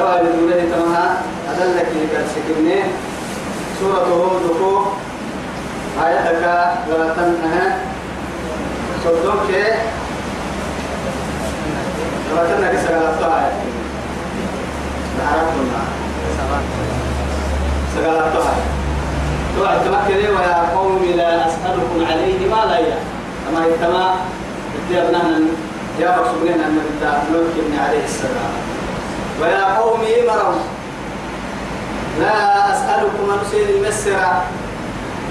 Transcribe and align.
سواء 0.00 0.20
الدولة 0.20 0.64
تمها 0.72 1.22
أدلك 1.50 1.86
لك 2.00 2.24
سكنة 2.34 2.82
سورة 3.80 4.04
هود 4.08 4.42
آياتك 6.04 6.72
ولا 6.88 7.14
تنها 7.14 7.78
صدوك 9.04 9.50
ولا 12.32 12.56
تنها 12.56 12.72
كسر 12.72 12.94
عرفتنا 15.32 15.80
سقال 17.96 18.16
الطاعة 18.18 18.56
توعد 19.56 19.78
تمكني 19.84 20.28
ويا 20.28 20.76
قوم 20.76 21.04
لا 21.16 21.46
أسألكم 21.46 22.06
عليه 22.10 22.50
ما 22.50 22.64
لا 22.70 22.78
أما 23.48 23.66
اتيابنا 24.86 25.40
يا 26.00 26.10
رسول 26.20 26.36
الله 26.42 26.54
أن 26.54 26.78
نمكن 27.32 27.78
عليه 27.78 28.04
السلام. 28.04 28.79
ويا 29.40 29.78
قوم 29.78 30.00
مروا 30.00 30.60
لا 32.20 32.72
أسألكم 32.72 33.38
أرسل 33.38 33.70
المسر 33.70 34.16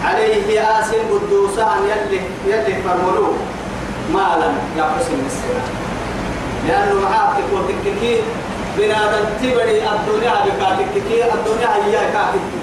عليه 0.06 0.62
آسن 0.62 0.98
قدوسا 1.12 1.76
يلي 1.90 2.22
يلي 2.48 2.84
فرملوه. 2.84 3.34
مالا 4.14 4.52
يا 4.78 4.84
حسن 4.84 5.14
المسر 5.14 5.62
لأنه 6.68 7.10
معاك 7.10 7.36
وتككي 7.54 8.22
بنادم 8.78 9.26
تبري 9.42 9.82
الدنيا 9.90 10.34
بكاتككي 10.46 11.24
الدنيا 11.34 11.70
هي 11.86 11.92
كاتككي 11.92 12.60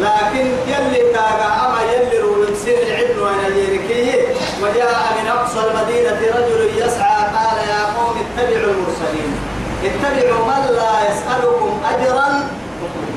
لكن 0.00 0.46
يلي 0.66 1.12
تاغا 1.12 1.66
أما 1.66 1.78
يلي 1.92 2.18
روين 2.18 2.54
سن 2.64 2.70
العبن 2.70 3.56
يركيه 3.56 4.22
وجاء 4.62 5.14
من 5.22 5.28
أقصى 5.28 5.58
المدينة 5.58 6.20
رجل 6.36 6.70
يسعى 6.76 7.22
قال 7.36 7.58
يا 7.68 7.82
قوم 7.96 8.16
اتبعوا 8.38 8.72
المرسلين. 8.72 9.47
اتبعوا 9.84 10.44
من 10.46 10.64
لا 10.76 10.92
يسألكم 11.08 11.70
أجرا 11.92 12.28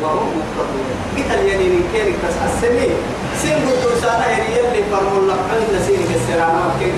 وهم 0.02 0.30
مقتدون 0.38 0.88
قلت 1.18 1.32
اليمين 1.40 1.84
كيرك 1.94 2.16
تسعى 2.24 2.48
السنين 2.54 2.96
سن 3.42 3.70
قلت 3.70 4.02
سانا 4.02 4.28
يلي 4.32 4.84
فرموا 4.92 5.28
لك 5.28 5.42
عند 5.54 5.74
سينك 5.88 6.10
السلام 6.16 6.56
وكيف 6.68 6.94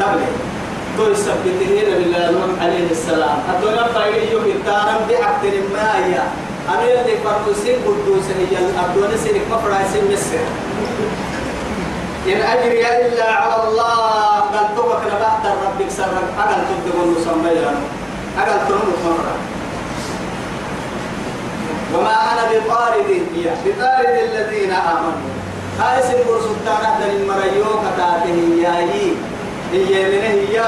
تبلي 0.00 0.26
تو 0.96 1.10
يثبته 1.10 1.70
بالله 1.98 2.30
نوح 2.30 2.62
عليه 2.62 2.90
السلام. 2.90 3.38
الدنيا 3.52 3.84
فايل 3.94 4.32
يوم 4.32 4.44
التارم 4.44 5.00
بحق 5.08 5.42
ما 5.74 5.88
هي 6.04 6.16
أنا 6.68 6.82
اللي 6.82 7.16
فرقسين 7.24 7.76
قدوس 7.86 8.26
هي 8.38 8.58
الدنيا 8.58 9.16
سيرك 9.24 9.44
مفرع 9.52 9.78
سين 9.92 10.04
مصر. 10.12 10.44
إن 12.26 12.40
أجري 12.42 12.86
إلا 13.06 13.32
على 13.32 13.68
الله 13.68 13.96
قال 14.52 14.76
توبك 14.76 15.02
نبعت 15.06 15.44
ربك 15.46 15.90
سرك 15.90 16.28
أقل 16.38 16.62
تدقون 16.68 17.16
مسمى 17.16 17.50
أقل 18.38 18.68
تنمو 18.68 18.92
مفرع 18.92 19.36
وما 21.94 22.10
أنا 22.32 22.42
بطارد 22.52 23.06
هي. 23.34 23.50
بطارد 23.66 24.18
الذين 24.28 24.72
آمنوا. 24.72 25.30
هاي 25.80 26.02
سنقول 26.02 26.40
سلطانة 26.42 27.06
للمريو 27.06 27.64
كتاته 27.64 28.38
يايي 28.62 29.12
هي. 29.72 30.04
من 30.04 30.24
هي. 30.24 30.62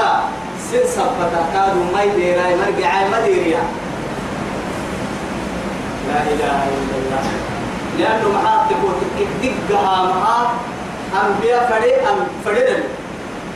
سن 0.71 0.87
سبتا. 0.95 1.45
كادوا 1.53 1.85
ما 1.93 2.03
يديرا 2.03 2.41
مرجع 2.41 3.07
ما 3.07 3.21
ديريا 3.25 3.63
لا 6.07 6.21
إله 6.21 6.59
إلا 6.75 6.95
الله. 6.97 7.23
لأنه 7.99 8.33
تقول 8.69 8.95
دقها 9.43 10.03
معاه 10.03 10.49
أنبياء 11.13 11.69
فري 11.69 11.95
أم 11.95 12.27
فريدن 12.45 12.83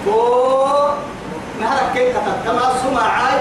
كو 0.05 0.17
نهارك 1.61 1.93
كيف 1.93 2.15
كتبتما 2.17 2.73
سمعاي 2.83 3.37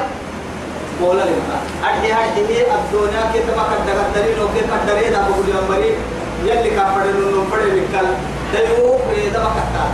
بولا 1.01 1.23
لما 1.23 1.59
أدي 1.85 2.13
أدي 2.15 2.55
هي 2.55 2.63
الدنيا 2.63 3.23
كيف 3.33 3.47
ما 3.57 3.65
كدر 3.73 4.01
الدليل 4.07 4.43
وكيف 4.43 4.65
كدر 4.85 4.99
إذا 4.99 5.29
بقول 5.29 5.49
يوم 5.49 5.69
بري 5.69 5.93
يلي 6.45 6.71
كافرين 6.71 7.17
نوم 7.35 7.51
فري 7.51 7.71
بكال 7.71 8.07
ديو 8.53 8.99
إذا 9.17 9.39
ما 9.39 9.51
كتبتا 9.57 9.87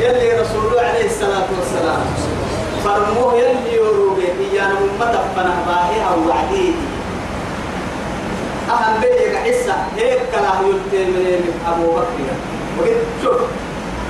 يلي 0.00 0.40
رسول 0.40 0.66
الله 0.66 0.80
عليه 0.80 1.06
الصلاة 1.06 1.46
والسلام 1.58 2.02
فرموه 2.84 3.34
يلي 3.34 3.74
يروبي 3.74 4.26
إيانا 4.52 4.74
ممتا 4.74 5.24
فنهباهي 5.36 6.04
أو 6.10 6.28
وعديدي 6.28 6.74
أهم 8.70 9.00
بيك 9.00 9.36
حسة 9.36 9.74
هيك 9.96 10.18
كلاه 10.32 10.60
يلتي 10.60 11.04
من 11.10 11.60
أبو 11.68 11.92
بكر 11.92 12.53
وقلت 12.78 13.06
شوف 13.22 13.40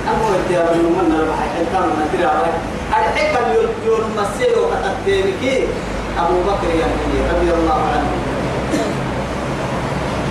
أمو 0.09 0.25
يا 0.51 0.61
ابن 0.69 0.79
من 0.79 1.07
ربح 1.21 1.39
حلقان 1.55 1.89
من 1.89 2.07
ترى 2.13 2.31
الحكا 2.89 3.41
يلتيون 3.53 4.03
مسيرو 4.17 4.63
كتبتينكي 4.71 5.67
أبو 6.19 6.37
بكر 6.47 6.69
يعني 6.81 7.17
رضي 7.33 7.49
الله 7.57 7.79
عنه. 7.93 8.11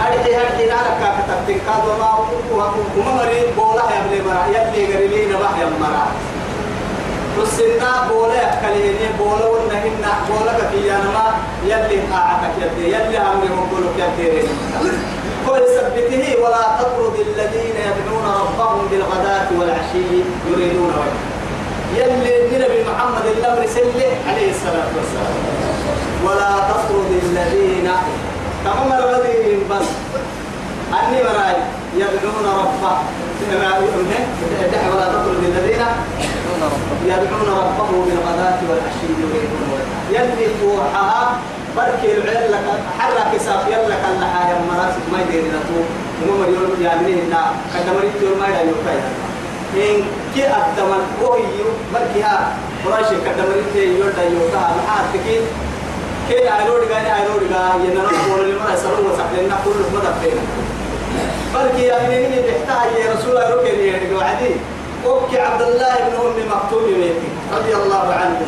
أرحي 0.07 0.35
هرحي 0.37 0.67
نارك 0.67 1.01
كتبتين 1.19 1.59
كادو 1.67 1.93
ما 2.01 2.11
وما 2.53 3.13
مريد 3.19 3.49
بولا 3.57 3.85
يا 3.91 3.99
ابن 4.01 4.13
مرا 4.29 4.45
يلي 4.55 4.95
قريبين 4.95 5.33
بح 5.43 5.59
يا 5.61 5.67
مرا. 5.81 6.07
والسنة 7.39 7.91
بولا 8.11 8.35
يكليني 8.43 9.07
بولا 9.19 9.47
ونهنا 9.53 10.13
بولا 10.29 10.53
كفيانا 10.59 11.09
ما 11.17 11.27
يلي 11.65 11.99
قاعتك 12.13 12.55
يدي 12.63 12.85
يلي 12.95 13.19
أمري 13.19 13.49
مقولك 13.59 13.99
يدي 14.19 14.43
كل 15.47 15.63
سبته 15.77 16.25
ولا 16.43 16.63
تطرد 16.79 17.17
الذين 17.29 17.79
بالغداة 17.97 18.24
والعشي 19.85 20.25
يريدون 20.51 20.93
وجهه. 21.01 21.21
يلي 21.97 22.57
النبي 22.57 22.85
محمد 22.91 23.27
الأمر 23.37 23.67
سله 23.67 24.11
عليه 24.29 24.51
الصلاة 24.51 24.91
والسلام. 24.97 25.37
ولا 26.25 26.53
تطرد 26.69 27.11
الذين 27.23 27.89
تمام 28.65 28.93
الذين 28.93 29.61
بس؟ 29.71 29.89
أني 30.93 31.19
مراي 31.23 31.57
يدعون 31.97 32.47
ربه. 32.61 32.97
ولا 34.91 35.07
تطرد 35.13 35.43
الذين 35.45 35.83
يدعون 37.07 37.49
ربهم 37.49 38.05
بالغداة 38.07 38.59
والعشي 38.69 39.09
يريدون 39.23 39.63
وجهه. 39.73 40.21
يلي 40.21 40.47
فوحها 40.61 41.37
بركي 41.77 42.17
العيال 42.17 42.53
لك 42.53 42.67
حرك 42.99 43.41
ساف 43.41 43.67
يلا 43.69 43.97
كان 44.03 44.21
لها 44.21 44.59
مراسك 44.71 45.05
ما 45.13 45.19
يدير 45.23 45.43
لتو 45.43 45.81
وما 46.23 46.39
مريول 46.39 46.83
يا 46.83 46.95
مني 46.95 47.13
هنا 47.23 47.43
كذا 47.75 47.93
مريت 47.97 48.23
يوم 48.23 48.39
ما 48.39 48.47
يدير 48.47 48.75
كاي 48.87 48.99
إن 49.77 50.05
كي 50.35 50.47
أقدم 50.47 50.91
وهي 51.23 51.43
بركي 51.95 52.23
ها 52.23 52.57
قراش 52.85 53.07
كذا 53.07 53.45
مريت 53.49 53.77
يوم 53.77 54.11
دا 54.17 54.23
يوم 54.23 54.49
كا 54.53 54.59
ما 54.59 54.95
أتكين 55.01 55.43
كي 56.29 56.39
أيرود 56.59 56.83
غاني 56.93 57.11
أيرود 57.21 57.43
غا 57.53 57.63
يننا 57.85 58.03
بقول 58.03 58.49
لي 58.49 58.55
ما 58.55 58.75
يسرون 58.75 59.07
وسكلنا 59.07 59.57
كل 59.65 59.79
ما 59.95 60.01
دفين 60.07 60.39
بركي 61.55 61.83
يا 61.83 61.99
مني 62.09 62.43
بيحتاج 62.43 62.89
يا 63.01 63.13
رسول 63.15 63.31
الله 63.31 63.55
روكي 63.55 63.73
لي 63.77 64.15
وعدي. 64.15 64.55
أوكي 65.07 65.39
عبد 65.41 65.63
الله 65.63 65.95
بن 66.07 66.15
أم 66.27 66.37
مكتوم 66.51 66.85
يميتي 66.89 67.29
رضي 67.57 67.75
الله 67.75 68.07
عنه. 68.21 68.41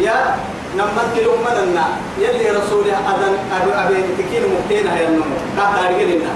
يا 0.00 0.36
نمت 0.76 1.14
لهم 1.16 1.40
مدنا 1.46 1.86
يلي 2.18 2.50
رسول 2.50 2.84
أذن 2.84 3.34
أبي 3.52 3.94
تكين 4.18 4.42
مكتين 4.54 4.88
هيا 4.88 5.08
النوم 5.08 5.30
قاعد 5.58 5.84
أرجلنا 5.84 6.32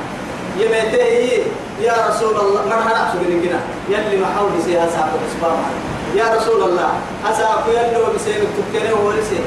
يمته 0.59 1.43
يا 1.81 1.95
رسول 2.09 2.37
الله 2.41 2.63
ما 2.69 2.83
أنا 2.83 3.03
أحسب 3.05 3.23
لنا 3.23 3.61
يلي 3.89 4.17
ما 4.17 4.27
حول 4.37 4.51
سيها 4.65 4.87
ساق 4.87 5.11
الأسباب 5.21 5.59
يا 6.15 6.37
رسول 6.37 6.63
الله 6.63 6.91
أساق 7.31 7.65
يلي 7.69 8.03
وبسير 8.03 8.41
تكتنه 8.57 8.97
ورسي 9.05 9.41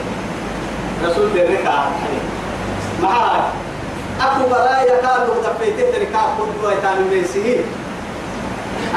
رسول 1.06 1.34
درك 1.34 1.66
معاك. 3.02 3.44
أكو 4.22 4.50
برايا 4.50 5.02
كانوا 5.02 5.36
دفيتين 5.44 5.92
درك 5.92 6.16
أخذ 6.16 6.66
ويتان 6.66 7.08
ميسيه 7.12 7.60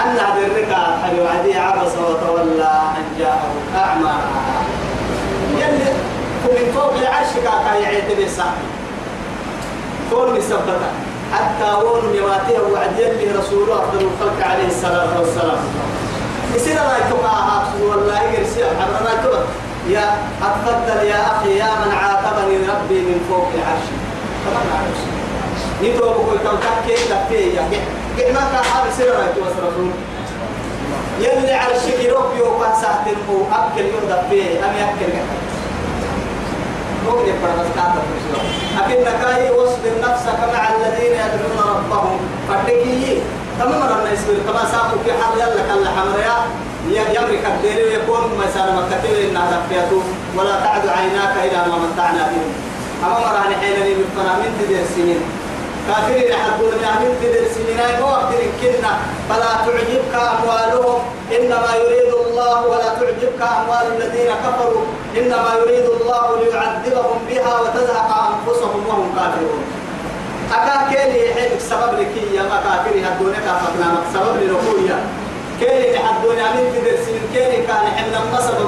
أن 0.05 0.17
درك 0.17 0.77
حلو 1.03 1.27
عدي 1.27 1.59
عبس 1.59 1.93
وتولى 1.93 2.81
أن 2.97 3.05
جاءه 3.19 3.53
أعمى. 3.77 4.15
يلي 5.59 5.93
ومن 6.49 6.73
فوق 6.75 6.93
العرش 7.01 7.33
كاكا 7.45 7.75
يعيد 7.83 8.17
بيساعي 8.17 8.67
كون 10.11 10.35
مثبتة 10.35 10.91
حتى 11.33 11.85
ون 11.85 12.15
يواتيه 12.15 12.61
وعد 12.73 12.99
يلي 12.99 13.39
رسوله 13.39 13.75
أفضل 13.75 14.01
الخلق 14.11 14.47
عليه 14.51 14.67
الصلاة 14.67 15.21
والسلام. 15.21 15.59
يصير 16.55 16.73
الله 16.73 16.97
يتوقع 17.07 17.33
والله 17.91 18.23
يرسي 18.23 18.65
كبر 19.23 19.45
يا 19.89 20.19
أتفضل 20.43 21.07
يا 21.07 21.27
أخي 21.27 21.59
يا 21.59 21.71
من 21.85 21.93
عاتبني 21.93 22.57
ربي 22.57 23.01
من 23.01 23.27
فوق 23.29 23.49
العرش. 23.55 23.87
طبعا 24.47 24.63
كل 26.31 26.39
كم 26.49 26.57
تحكي 26.57 27.09
تحكي 27.11 27.57
يا 27.57 27.63
ما 28.33 28.41
كان 28.41 28.65
هذا 28.75 28.91
سر 28.99 29.05
الله 29.05 29.55
رسول. 29.69 29.91
يلي 31.21 31.55
عرشك 31.55 32.05
يروح 32.05 32.25
يوقع 32.39 32.81
ساعتين 32.81 33.17
هو 33.31 33.37
أكل 33.53 33.85
يوم 33.85 34.23
فيه 34.31 34.59
أم 34.59 34.75
يأكل. 34.81 35.13
ممكن 37.09 37.29
يفرغ 37.29 37.57
استعطى 37.67 38.01
لكن 38.77 39.05
كاي 39.23 39.51
واصبر 39.51 39.93
نفسك 40.09 40.39
مع 40.55 40.63
الذين 40.77 41.13
يدعون 41.13 41.59
ربهم. 41.77 42.19
فردكي 42.49 43.23
تمام 43.59 43.83
ربنا 43.93 44.13
يصبر 44.13 44.37
كما 44.47 44.63
ساقوا 44.73 44.99
في 45.05 45.13
حال 45.13 45.33
يلا 45.41 45.63
كلا 45.69 45.91
حمريا 45.97 46.37
يمرك 47.17 47.45
الدين 47.53 47.79
يكون 47.97 48.23
مثلا 48.45 48.73
مكتب 48.81 49.13
إنها 49.31 49.47
رفيته 49.59 50.03
ولا 50.37 50.61
تعد 50.65 50.89
عيناك 50.89 51.35
إلى 51.45 51.59
ما 51.71 51.77
متعنا 51.85 52.23
بهم 52.31 52.53
أما 53.05 53.19
مرة 53.19 53.55
حين 53.61 53.77
من 54.43 54.51
تدير 54.61 54.85
سنين. 54.97 55.21
كافرين 55.89 56.33
حدون 56.43 56.83
من 57.01 57.11
تدير 57.21 57.45
سنين 57.55 58.03
وقت 58.03 58.33
كنا. 58.61 58.93
فلا 59.29 59.53
تعجبك 59.67 60.15
أموالهم. 60.15 60.99
إنما 61.37 61.71
يريد 61.83 62.13
الله 62.21 62.67
ولا 62.67 62.89
تعجبك 62.99 63.41
أموال 63.61 63.87
الذين 63.97 64.31
كفروا. 64.45 64.85
إنما 65.19 65.51
يريد 65.61 65.87
الله 65.97 66.27
ليعذبهم 66.41 67.19
بها 67.29 67.53
وتزهق 67.61 68.11
أنفسهم 68.31 68.81
وهم 68.89 69.09
كافرون. 69.17 69.63
أكا 70.53 70.77
كيلي 70.91 71.35
حيث 71.35 71.69
سبب 71.71 71.93
لك 71.99 72.15
يا 72.35 72.43
كافرين 72.65 73.05
هدونك 73.05 73.47
أخذنا 73.47 73.89
سبب 74.15 74.35
لنقول 74.43 74.91
كيني 75.61 75.93
لحدوني 75.95 76.41
أمين 76.41 76.67
تدرس 76.75 77.05
من 77.15 77.25
كيني 77.35 77.67
كان 77.67 77.87
حمنا 77.97 78.19
النصب 78.23 78.59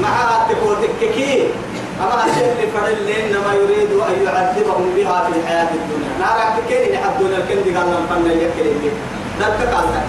معها 0.00 0.48
تقول 0.48 0.76
تككي 0.82 1.48
أما 2.02 2.24
الشيء 2.24 2.70
فرل 2.74 3.08
إنما 3.08 3.50
يريد 3.54 3.90
أن 4.08 4.16
يعذبهم 4.26 4.84
بها 4.96 5.16
في 5.24 5.38
الحياة 5.38 5.70
الدنيا. 5.78 6.10
نارك 6.20 6.54
كيني 6.68 6.92
لحدوني 6.92 7.36
الكندي 7.36 7.76
قال 7.76 7.86
لهم 7.90 8.06
فن 8.10 8.30
يكري 8.30 8.72
بي 8.82 8.90
ذلك 9.40 9.60
قال 9.74 9.86
لك 9.94 10.06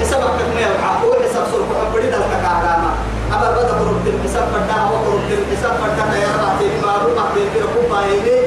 حسابك 0.00 0.38
ما 0.54 0.60
يوقع 0.60 0.90
هو 1.02 1.12
حساب 1.24 1.44
سرق 1.52 1.70
حبري 1.80 2.06
ذلك 2.06 2.32
كعراما 2.42 2.90
أما 3.34 3.50
بدأ 3.50 3.72
قربت 3.80 4.06
الحساب 4.06 4.46
فتاة 4.54 4.92
وقربت 4.92 5.30
الحساب 5.38 5.74
فتاة 5.82 6.12
يا 6.16 6.30
رب 6.44 6.60
ما 6.86 6.92
روح 7.04 7.32
في 7.34 7.60
ركوبها 7.60 8.02
هنا 8.06 8.38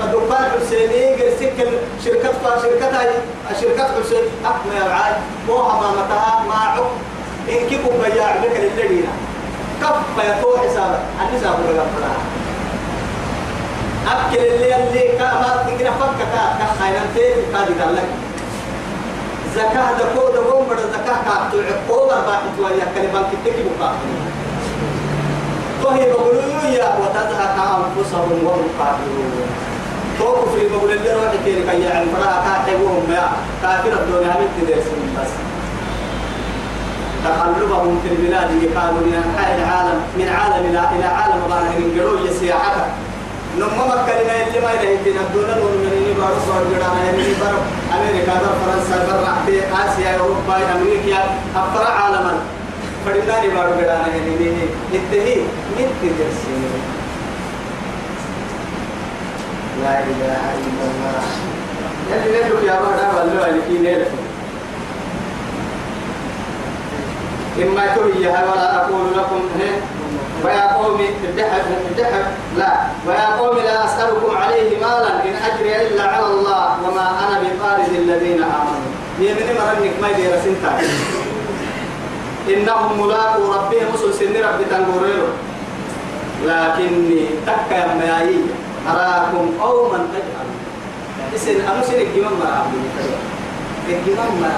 مدوبان 0.00 0.44
حسيني. 0.52 1.14
قرسك 1.14 1.58
شركة 2.04 2.32
فا 2.44 2.62
شركة 2.62 2.86
هاي 3.00 3.08
شركة 3.60 3.84
حسين. 3.84 4.24
يا 4.76 4.84
عاي 4.94 5.12
مو 5.48 5.56
هما 5.56 5.90
متها 5.90 6.44
ما 6.48 6.54
عق 6.54 6.90
إن 7.48 7.68
كيكو 7.68 7.90
بياع؟ 7.90 8.36
بك 8.36 8.56
للذين 8.56 9.08
كف 9.80 10.24
يتو 10.24 10.56
حسابك. 10.56 11.02
أني 11.20 11.40
سابو 11.40 11.62
لك 11.62 11.86
أكل 14.10 14.38
اللي 14.38 14.76
اللي 14.76 15.02
كما 15.18 15.64
تكنا 15.66 15.90
فك 15.90 16.18
كا 16.32 16.42
كخيرا 16.60 17.02
تي 17.14 17.24
كادي 17.52 17.80
قال 17.82 17.94
لك. 17.96 18.08
زكاة 19.56 19.92
دكو 19.98 20.28
دكو 20.36 20.60
مر 20.68 20.76
زكاة 20.76 21.18
كاتو 21.26 21.58
عقوبة 21.70 22.20
باحث 22.26 22.54
ويا 22.58 22.86
كلمة 22.94 23.22
كتكي 23.32 23.62
بقى 23.80 23.92
فهي 25.84 26.10
بقولوا 26.12 26.62
يا 26.70 26.88
وتزهق 27.00 27.56
أنفسهم 27.76 28.44
وهم 28.44 28.64
كافرون 28.78 29.32
توقف 30.18 30.54
في 30.54 30.68
بقول 30.68 30.90
اللي 30.92 31.12
روح 31.14 31.32
كيرك 31.44 31.68
يا 31.68 31.90
عم 31.94 32.06
فرا 32.14 32.32
كاتبهم 32.46 33.12
يا. 33.12 33.28
كافر 33.62 33.92
الدنيا 33.92 34.34
من 34.40 34.48
تدرس 34.60 34.86
بس. 35.16 35.49
تقلبهم 37.24 38.00
في 38.02 38.08
البلاد 38.14 38.50
قالوا 38.76 39.00
من 39.06 39.14
أنحاء 39.24 39.50
العالم 39.58 39.98
من 40.18 40.28
عالم 40.28 40.66
إلى 40.96 41.06
عالم 41.06 41.40
ظاهر 41.48 41.78
قالوا 41.96 42.30
سياحته 42.40 42.84
نما 43.58 43.84
مكلنا 43.86 44.34
اللي 44.46 44.60
ما 44.64 44.70
يلهي 44.72 44.94
الدنيا 44.94 45.20
من 45.84 46.06
يبارو 46.10 46.38
صور 46.46 46.62
جرانا 46.70 47.04
يعني 47.04 47.34
بر 47.40 47.54
أمريكا 47.96 48.32
بر 48.42 48.52
فرنسا 48.60 48.98
بر 49.06 49.24
في 49.46 49.54
آسيا 49.82 50.10
أوروبا 50.20 50.56
أمريكا 50.76 51.18
أفرع 51.56 51.88
عالما. 51.88 52.34
فدنا 53.06 53.42
يبارو 53.42 53.70
جرانا 53.80 54.06
يعني 54.06 54.30
نتهي 54.94 55.36
من 55.76 55.86
تدرس 56.02 56.40
لا 59.82 59.98
إله 59.98 60.42
إلا 60.66 60.84
الله. 60.90 61.22
يلي 62.10 62.38
ندعو 62.38 62.58
يا 62.66 62.80
بابا 62.80 63.06
والله 63.18 63.48
اللي 63.48 63.78
نيل 63.78 64.04
إما 67.62 67.86
تهي 67.96 68.26
ولا 68.28 68.76
أقول 68.76 69.06
لكم 69.16 69.40
ويا 70.44 70.72
قوم 70.72 71.00
الدحب 71.24 71.66
الدحب 71.90 72.24
لا. 72.58 72.72
ويا 73.06 73.26
قوم 73.36 73.56
لا 73.56 73.84
أسألكم 73.84 74.36
عليه 74.36 74.80
مالا 74.80 75.12
إن 75.24 75.34
أجري 75.48 75.86
إلا 75.86 76.02
على 76.02 76.26
الله 76.26 76.66
وما 76.84 77.06
أنا 77.28 77.36
بطارد 77.44 77.92
الذين 77.92 78.42
آمنوا. 78.42 78.90
يمن 79.20 79.48
مرنك 79.58 79.94
ما 80.02 80.08
يدير 80.08 80.32
سنتا. 80.44 80.80
إنهم 82.48 83.06
ملاقوا 83.06 83.54
ربهم 83.54 83.86
مسل 83.94 84.14
سن 84.14 84.32
ربي 84.32 84.64
تنقريرو 84.70 85.28
لكني 86.46 87.24
تكا 87.46 87.74
يا 87.76 87.94
ميايي 88.00 88.40
أراكم 88.88 89.44
قوما 89.60 89.98
تجهلون. 90.12 90.58
إسن 91.36 91.60
أنا 91.68 91.82
سن 91.84 92.00
الجمام 92.00 92.32
ما 92.40 92.48
أعبد 92.56 92.80
الجمام 93.88 94.32
ما 94.40 94.52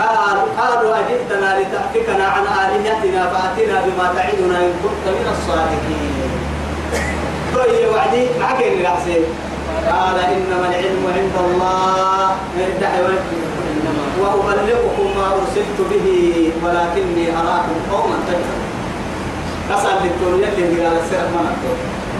قالوا 0.00 0.46
قالوا 0.58 0.96
أجئتنا 1.00 1.48
لتأفكنا 1.60 2.24
عن 2.24 2.44
آلهتنا 2.62 3.22
فأتنا 3.32 3.76
بما 3.86 4.06
تعدنا 4.16 4.56
إن 4.66 4.72
كنت 4.82 5.04
من 5.06 5.26
الصادقين. 5.34 6.30
طيب 7.54 7.88
وعدي 7.94 8.22
معك 8.40 8.62
اللي 8.62 8.86
أحسن 8.88 9.22
قال 9.90 10.18
إنما 10.18 10.66
العلم 10.70 11.02
عند 11.16 11.34
الله. 11.46 12.36
وأبلغكم 14.20 15.06
ما 15.16 15.26
أرسلت 15.34 15.78
به 15.90 16.06
ولكني 16.62 17.24
أراكم 17.40 17.76
قوما 17.92 18.16
تجهلون. 18.26 18.66
أسأل 19.74 19.94
الدكتور 19.98 20.32
يلي 20.34 20.84
قال 20.84 20.96
السيرة 21.04 21.28
ما 21.34 21.40
نكتب 21.46 21.76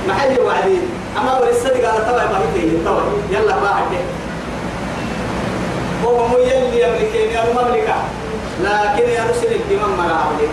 محل 0.09 0.41
وعدين 0.41 0.83
أما 1.19 1.39
ورسالة 1.39 1.89
قال 1.89 1.99
تبع 2.09 2.25
ما 2.25 2.39
يلا 3.31 3.55
ما 3.61 3.69
حد 3.69 3.93
هو 6.07 6.27
مو 6.29 6.39
يلي 6.39 6.87
أمريكي 6.87 7.39
أنا 7.41 7.53
مملكة 7.53 7.95
لكن 8.65 9.09
يا 9.11 9.23
رسل 9.31 9.53
الدماء 9.55 9.89
مرا 9.99 10.19
عليه 10.27 10.49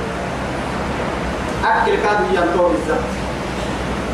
أكل 1.65 1.95
كادو 2.03 2.25
ينطور 2.33 2.67
بالذات 2.71 3.03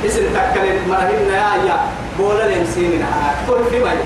اسم 0.06 0.24
تكلم 0.34 0.90
مرهن 0.90 1.30
يا 1.34 1.66
يا 1.68 1.78
بولا 2.20 2.44
لمسين 2.56 3.06
كل 3.48 3.64
في 3.72 3.80
مالي 3.84 4.06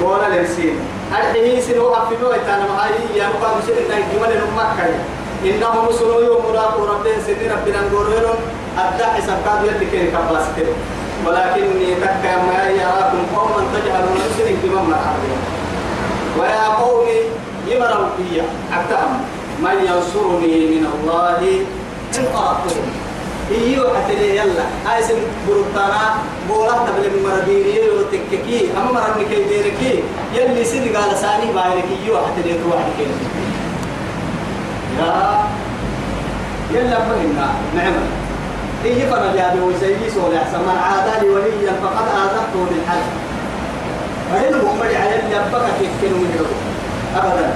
بولا 0.00 0.26
لمسين 0.40 0.76
الحين 1.12 1.60
سنو 1.62 1.94
أفيدو 1.94 2.30
إتانا 2.30 2.66
مهاي 2.68 2.90
يا 3.16 3.26
مقام 3.28 3.60
سيد 3.66 3.76
إنك 3.78 4.04
جمال 4.14 4.30
نمكة 4.40 4.86
إنهم 5.44 5.92
سنو 5.98 6.20
يوم 6.20 6.42
مراقب 6.52 6.82
ربهم 6.82 7.20
سيدنا 7.26 7.54
ربنا 7.54 7.80
نقولون 7.80 8.38
أدى 8.78 9.04
حساب 9.04 9.38
كاد 9.44 9.64
يلي 9.64 9.86
كيري 9.90 10.06
كبلاستيرو 10.10 10.72
ولكني 11.26 11.94
تكا 12.02 12.32
ما 12.46 12.60
يراكم 12.80 13.20
قوما 13.36 13.60
تجهلون 13.74 14.18
سنين 14.38 14.56
بمن 14.62 14.82
مرحبا 14.90 15.47
ويا 16.38 16.64
قومي 16.80 17.18
يمروا 17.68 18.08
فيا 18.16 18.44
أكتهم 18.72 19.20
من 19.62 19.76
ينصرني 19.88 20.66
من 20.66 20.86
الله؟ 20.94 21.38
إن 22.18 22.26
أردتهم 22.36 22.88
إيو 23.50 23.84
حتى 23.94 24.14
لي 24.14 24.36
يلا. 24.36 24.64
هاي 24.86 25.02
سن 25.02 25.14
بروتانا 25.48 26.14
بولا 26.48 26.72
تبل 26.72 27.22
مرديني 27.24 27.90
وتككي 27.90 28.70
أما 28.76 28.92
مرني 28.92 29.24
كي 29.24 29.42
ديركي 29.42 30.02
يلي 30.34 30.64
سن 30.64 30.96
قال 30.96 31.16
ساني 31.16 31.52
بايرك 31.52 31.88
إيو 32.04 32.16
حتى 32.16 32.42
لي 32.44 32.54
تروح 32.54 32.82
كي؟ 32.98 33.06
يا. 34.98 35.44
يلا 36.74 36.98
فهمنا. 36.98 37.48
نعمة 37.76 38.02
إيه 38.84 39.08
أبي 39.52 39.60
وسيدي 39.60 40.10
سولي 40.10 40.38
أحسن 40.38 40.58
من 40.58 40.78
عادى 40.82 41.26
لي 41.26 41.32
وليا 41.34 41.72
فقد 41.82 42.06
آذنته 42.22 42.66
بالحج 42.70 43.27
من 46.20 46.30
أبدا. 47.16 47.50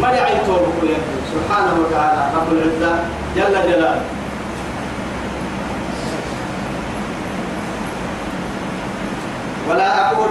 ما 0.00 0.08
سبحانه 1.34 1.74
وتعالى 1.80 2.22
رب 2.36 2.52
العزة 2.52 2.92
جل 3.36 3.54
جلاله. 3.72 4.00
ولا 9.70 10.10
أقول 10.10 10.30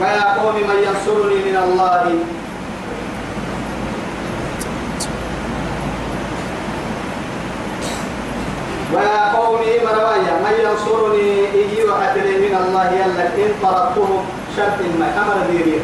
ويا 0.00 0.22
قوم 0.34 0.54
من 0.54 0.78
ينصرني 0.86 1.38
من 1.50 1.56
الله؟ 1.64 2.04
ويا 8.94 9.32
قومي 9.36 9.72
مروايا 9.86 10.34
من 10.44 10.54
ينصرني 10.64 11.28
إيجي 11.54 11.84
وحتلي 11.84 12.34
من 12.38 12.54
الله 12.64 12.84
يلا 12.92 13.26
إن 13.26 13.52
طردتهم 13.62 14.24
شرط 14.56 14.78
ما 14.98 15.08
أمر 15.22 15.46
ديري 15.50 15.80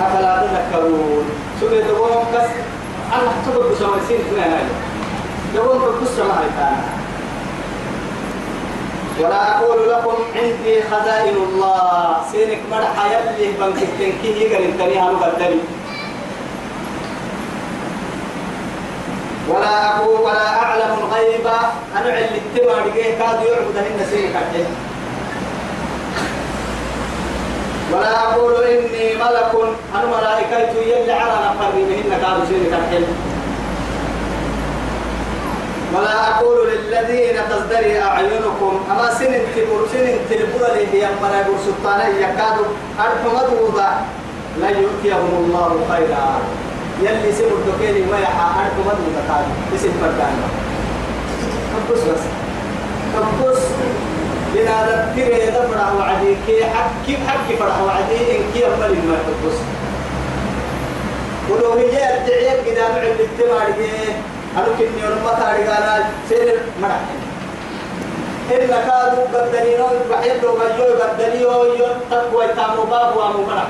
أفلا 0.00 0.32
تذكرون؟ 0.42 1.24
سورة 1.60 1.80
دوم 1.80 2.24
بس 2.34 2.50
الله 3.16 3.32
تقول 3.46 3.64
بسمسين 3.72 4.18
كنا 4.30 4.44
هاي 4.44 4.66
دوم 5.54 5.82
بس 6.02 6.18
ما 6.18 6.40
ولا 9.20 9.58
أقول 9.58 9.90
لكم 9.90 10.14
عندي 10.36 10.82
خزائن 10.82 11.36
الله. 11.36 12.16
سينك 12.32 12.58
مرحا 12.70 13.06
يلي 13.06 13.52
بنك 13.52 13.82
التنكيه 13.82 14.36
يقرن 14.46 14.78
تنيها 14.78 15.12
مقدري 15.12 15.60
ولا 19.50 19.96
أقول 19.96 20.20
ولا 20.20 20.48
أعلم 20.62 20.92
الغيب. 20.98 21.46
أنا 21.96 22.12
علي 22.12 22.38
التمر 22.38 22.90
جيه 22.94 23.18
كاد 23.18 23.38
يعبد 23.42 23.76
هن 23.76 24.06
سين 24.10 24.32
كده 24.32 24.66
ولا 27.92 28.12
أقول 28.22 28.54
إني 28.64 29.14
ملك. 29.14 29.52
أنا 29.94 30.06
ملائكة 30.06 30.80
يلي 30.80 31.12
على 31.12 31.32
نفر 31.32 31.72
مهن 31.76 32.24
قالوا 32.24 32.44
سينك 32.48 32.72
الحلم 32.72 33.16
ولا 35.94 36.28
أقول 36.28 36.68
للذين 36.68 37.36
تزدري 37.50 38.02
أعينكم. 38.02 38.80
أما 38.90 39.14
سنن 39.18 39.42
تبور 39.56 39.86
سنن 39.92 40.18
تلبور 40.30 40.68
لي 40.74 40.86
هي 40.92 41.08
مرا 41.22 41.36
يقول 41.40 41.58
سلطانة 41.66 42.08
يكادوا. 42.08 42.70
أرحم 42.98 43.36
دوضا 43.50 43.90
لا 44.60 44.68
يؤتيهم 44.68 45.32
الله 45.44 45.70
خيرا. 45.90 46.40
يلي 47.02 47.32
سمر 47.32 47.56
دكيني 47.66 48.02
ما 48.10 48.18
يحا 48.18 48.46
أرحم 48.60 48.76
دوضا 48.76 49.22
كادوا 49.28 49.54
اسم 49.74 49.92
فردان. 50.00 50.36
كبس 51.88 52.00
بس؟ 52.00 52.24
كبس 53.14 53.62
لنا 54.54 54.76
ذكر 55.16 55.32
دفرع 55.50 55.92
وعدي 55.98 56.36
كي 56.46 56.64
حق 56.64 56.90
كيف 57.06 57.20
حق 57.28 57.46
فرع 57.58 57.80
وعدي 57.86 58.36
إن 58.36 58.42
كي 58.54 58.66
أمال 58.66 58.92
ما 59.08 59.16
كبس 59.26 59.56
ولو 61.50 61.72
هي 61.72 62.16
الدعية 62.16 62.62
كده 62.66 62.88
نعم 62.88 62.96
التماري 63.20 63.90
أنا 64.56 64.66
كني 64.78 65.02
ورمى 65.04 65.32
تاريخنا 65.40 66.04
سير 66.28 66.58
مرح. 66.82 67.00
إلا 68.50 68.78
كادوا 68.86 69.24
قدنينو 69.34 69.86
بحيد 70.10 70.42
لو 70.42 70.52
بيجوا 70.52 71.04
قدنيو 71.04 71.64
يون 71.64 71.96
تقوى 72.10 72.46
تامو 72.56 72.82
باب 72.82 73.16
وامو 73.16 73.46
مرح. 73.46 73.68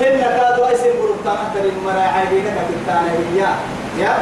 إلا 0.00 0.28
كادوا 0.38 0.72
اسم 0.72 0.92
بروك 1.02 1.16
تامه 1.24 1.54
تري 1.54 1.72
مرح 1.86 2.16
عينك 2.16 2.56
كتانا 2.70 3.10
هي 3.10 3.40
يا؟ 3.98 4.14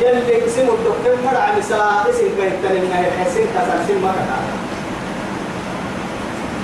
يلي 0.00 0.46
اسم 0.46 0.60
الدكتور 0.60 1.16
مرح 1.24 1.52
مسا 1.58 2.04
اسم 2.10 2.28
كيتنا 2.36 2.80
من 2.80 2.92
الحسين 2.92 3.46
سم 3.88 4.02
ما 4.02 4.12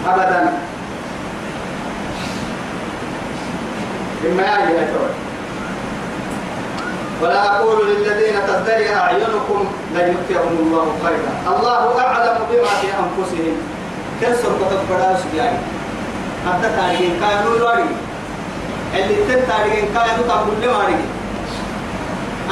أبدا. 0.06 0.52
إما 4.26 4.42
يا 4.42 4.86
ترى 4.92 5.10
ولا 7.22 7.56
أقول 7.56 7.86
للذين 7.86 8.36
تزدري 8.46 8.94
أعينكم 8.94 9.60
لن 9.94 10.06
يؤتيهم 10.14 10.54
الله 10.60 10.86
خيرا. 11.04 11.56
الله 11.56 12.00
أعلم 12.00 12.38
بما 12.50 12.68
في 12.80 12.86
أنفسهم. 12.86 13.56
كسر 14.22 14.48
كتب 14.60 14.80
بداس 14.90 15.20
يعني 15.36 15.58
حتى 16.46 16.68
تاريخين 16.76 17.20
كانوا 17.20 17.56
الواري 17.56 17.84
اللي 18.94 19.14
تن 19.28 19.46
تاريخين 19.48 19.84
كانوا 19.94 20.26
تقول 20.28 20.60
لي 20.60 20.68
واري 20.68 20.94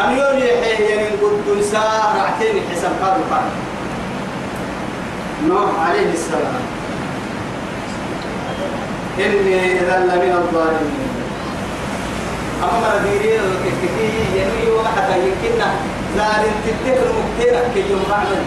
أن 0.04 0.18
يولي 0.18 0.48
يعني 0.48 1.08
قد 1.08 1.58
نساء 1.58 2.16
رعتين 2.16 2.62
حسن 2.70 2.92
قالوا 3.02 3.24
قال 3.30 3.46
نوح 5.48 5.88
عليه 5.88 6.12
السلام. 6.12 6.62
إني 9.18 9.80
إذا 9.80 9.98
لمن 9.98 10.32
الظالمين. 10.32 11.08
أما 12.62 12.94
رديري 12.94 13.36
الكتكي 13.36 14.10
ينوي 14.34 14.76
وحتى 14.76 15.18
يمكننا 15.18 15.70
زار 16.16 16.44
تتكر 16.66 17.04
مكتيرك 17.18 17.70
كي 17.74 17.94
بعمل 18.10 18.42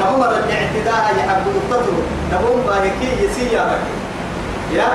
تهم 0.00 0.22
الاعتداء 0.22 1.14
يحبوا 1.18 1.52
التطر 1.52 1.92
تهم 2.30 2.60
باهكي 2.66 3.24
يسيا 3.24 3.78
يا 4.74 4.88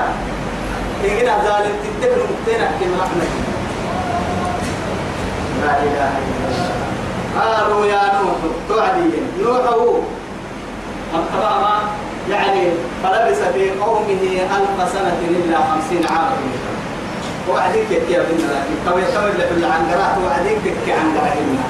إننا 1.04 1.44
زار 1.44 1.64
تتكر 1.82 2.18
مكتيرك 2.30 2.70
كي 2.80 2.86
رحمة. 3.00 3.28
لا 5.62 5.72
إله 5.82 6.12
إلا 6.22 6.46
الله. 6.48 6.70
قالوا 7.36 7.86
يا 7.86 8.02
نوح 8.22 8.40
توعدي. 8.68 9.10
نوح 9.42 9.66
هو. 9.72 9.94
أم 11.14 11.24
يعني 12.30 12.62
فلبس 13.02 13.38
في 13.54 13.70
قومه 13.70 14.22
ألف 14.56 14.92
سنة 14.92 15.18
إلا 15.28 15.58
خمسين 15.58 16.06
عاما. 16.06 16.36
وعديك 17.50 17.90
يا 17.90 18.18
بنا 18.18 18.48
لكن 18.54 18.76
كوي 18.90 19.02
كوي 19.02 19.30
اللي 19.30 19.46
في 19.48 19.54
وعديك 20.26 20.58
كي 20.86 20.92
عنقراتنا 20.92 21.64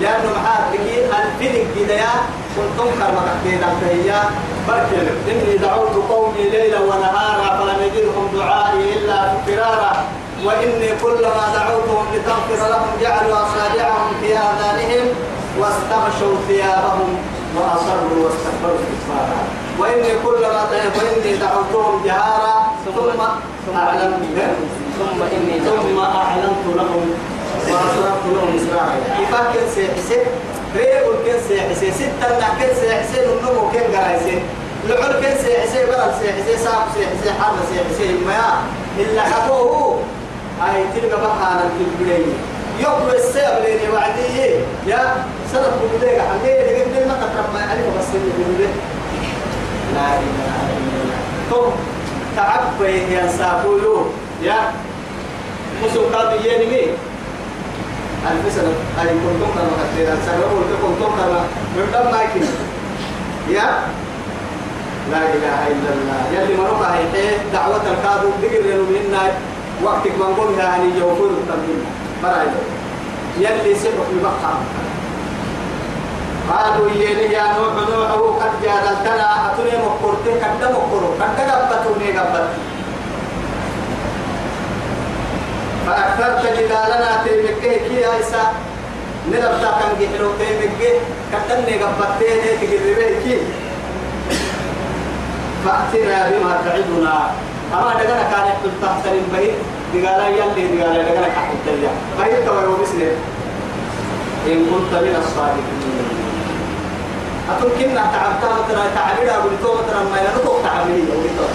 لأنه 0.00 0.30
معاد 0.36 0.72
بكي 0.72 1.04
الفلك 1.04 1.66
بدايا 1.76 2.14
كنتم 2.56 2.90
كرمك 2.98 3.28
كيدا 3.44 3.68
فهي 3.80 4.20
بركل 4.68 5.06
إني 5.30 5.56
دعوت 5.56 5.94
قومي 6.10 6.50
ليلا 6.50 6.80
ونهارا 6.80 7.48
فلم 7.58 7.82
يجدهم 7.86 8.28
دعائي 8.34 8.92
إلا 8.98 9.32
فرارا. 9.46 9.92
وإني 10.44 10.88
كلما 11.02 11.44
دعوتهم 11.54 12.06
لتغفر 12.14 12.68
لهم 12.68 12.90
جعلوا 13.02 13.36
أصابعهم 13.36 14.10
في 14.20 14.36
آذانهم 14.36 15.06
واستغشوا 15.58 16.36
ثيابهم 16.48 17.18
وأصروا 17.56 18.24
واستكبروا 18.24 18.78
استكبارا 18.84 19.40
وإني 19.78 20.12
كلما 20.24 20.62
وإني 20.96 21.36
دعوتهم 21.36 22.04
جهارا 22.04 22.72
ثم 22.84 23.76
أعلنت 23.76 24.24
ثم 24.98 25.22
إني 25.22 25.60
ثم 25.60 25.98
أعلنت 25.98 26.64
لهم 26.76 27.14
وأسررت 27.64 28.24
لهم 28.34 28.56
إسرارا 28.56 28.94
كيف 29.18 29.30
كان 29.34 29.66
سيحسن 29.74 30.22
ريب 30.76 31.06
كان 31.26 31.40
سيحسن 31.48 31.90
ستة 32.00 32.38
كان 32.60 32.70
سيحسن 32.80 33.22
النمو 33.30 33.70
كان 33.72 33.86
قرايسن 33.96 34.40
لعل 34.88 35.12
كان 35.22 35.36
سيحسن 35.44 35.86
برد 35.86 36.12
سيحسن 36.22 36.64
ساق 36.64 36.88
سيحسن 36.94 37.42
حرب 37.42 37.56
سيحسن 37.72 38.26
ما 38.26 38.62
إلا 38.98 39.22
حقوه 39.22 40.00
هاي 40.60 40.84
تلقى 40.94 41.20
بحانا 41.20 41.62
البلين 41.80 42.34
يقوى 42.80 43.16
السيب 43.16 43.54
لين 43.64 43.90
وعديه 43.94 44.60
يا 44.86 45.24
سنة 45.52 45.72
بوديك 45.80 46.20
حميه 46.20 46.60
لقد 46.62 47.08
ما 47.08 47.14
تقرب 47.14 47.54
ما 47.54 47.60
عليه 47.70 47.88
بس 47.98 48.06
اللي 48.14 48.66
لا 49.94 50.00
إله 50.00 50.56
إلا 50.76 51.56
الله 51.56 51.72
تعبي 52.36 53.14
يا 53.14 53.28
سابولو 53.38 54.06
يا 54.42 54.72
مسوق 55.84 56.12
قاضي 56.12 56.48
ينمي 56.48 56.82
سنة 58.56 58.72
أي 59.00 59.08
كنتم 59.08 59.50
كما 59.54 60.16
سنة 60.26 60.44
قلت 60.52 60.70
كنتم 60.82 61.10
كما 61.18 61.40
من 61.76 61.86
دم 61.92 62.06
مايكين 62.12 62.48
يا 63.48 63.68
لا 65.10 65.18
إله 65.34 65.58
إلا 65.72 65.90
الله 65.96 66.20
يلي 66.34 66.54
مروك 66.56 66.82
هي 66.82 67.30
دعوة 67.52 67.82
الكادو 67.92 68.28
دقر 68.42 68.62
لنو 68.66 68.84
منا 68.94 69.22
وقتك 69.84 70.14
من 70.18 70.34
قلنا 70.38 70.62
يعني 70.64 70.98
يوفر 70.98 71.30
التمرين 71.38 71.82
برايد 72.22 72.54
يلي 73.38 73.74
سبق 73.74 74.06
ببقى 74.12 74.54
قالوا 76.50 76.90
يلي 76.90 77.32
يا 77.32 77.42
نوح 77.58 77.74
نوح 77.90 78.10
قد 78.42 78.52
جادلتنا 78.62 79.28
أتوني 79.52 79.74
مقرتي 79.86 80.30
قد 80.42 80.62
مقرو 80.74 81.08
قد 81.20 81.40
قبتوني 81.50 82.18
قبت 82.18 82.48
فأكثرت 85.86 86.42
جدالنا 86.58 87.10
تيمكي 87.24 87.78
كي 87.88 88.04
عيسى؟ 88.04 88.42
نربتا 89.30 89.70
كان 89.78 89.92
جحلو 90.00 90.30
تيمكي 90.38 90.90
قدني 91.32 91.74
قبتين 91.82 92.42
تقربه 92.60 93.10
كي 93.24 93.38
فأتنا 95.64 96.30
بما 96.30 96.52
تعدنا. 96.64 97.30
أما 97.74 97.94
دقنا 97.98 98.22
كان 98.30 98.46
يحدث 98.46 98.74
تحت 98.82 99.04
البيت 99.06 99.54
دقالا 99.94 100.28
يلي 100.28 100.76
دقالا 100.76 101.02
دقنا 101.02 101.28
كحدث 101.28 101.64
اليا 101.66 101.90
بيت 102.18 102.46
توي 102.46 102.66
وبسنه 102.66 103.10
إن 104.46 104.58
كنت 104.70 104.92
من 105.02 105.16
الصادقين. 105.22 105.96
أتون 107.50 107.70
كنا 107.78 108.02
تعبتها 108.14 108.58
ترى 108.68 108.84
تعبير 108.94 109.34
أقول 109.34 109.52
تو 109.62 109.74
ترى 109.74 110.00
ما 110.12 110.18
ينطق 110.18 110.62
تعبير 110.64 111.04
أقول 111.12 111.30
تو 111.38 111.46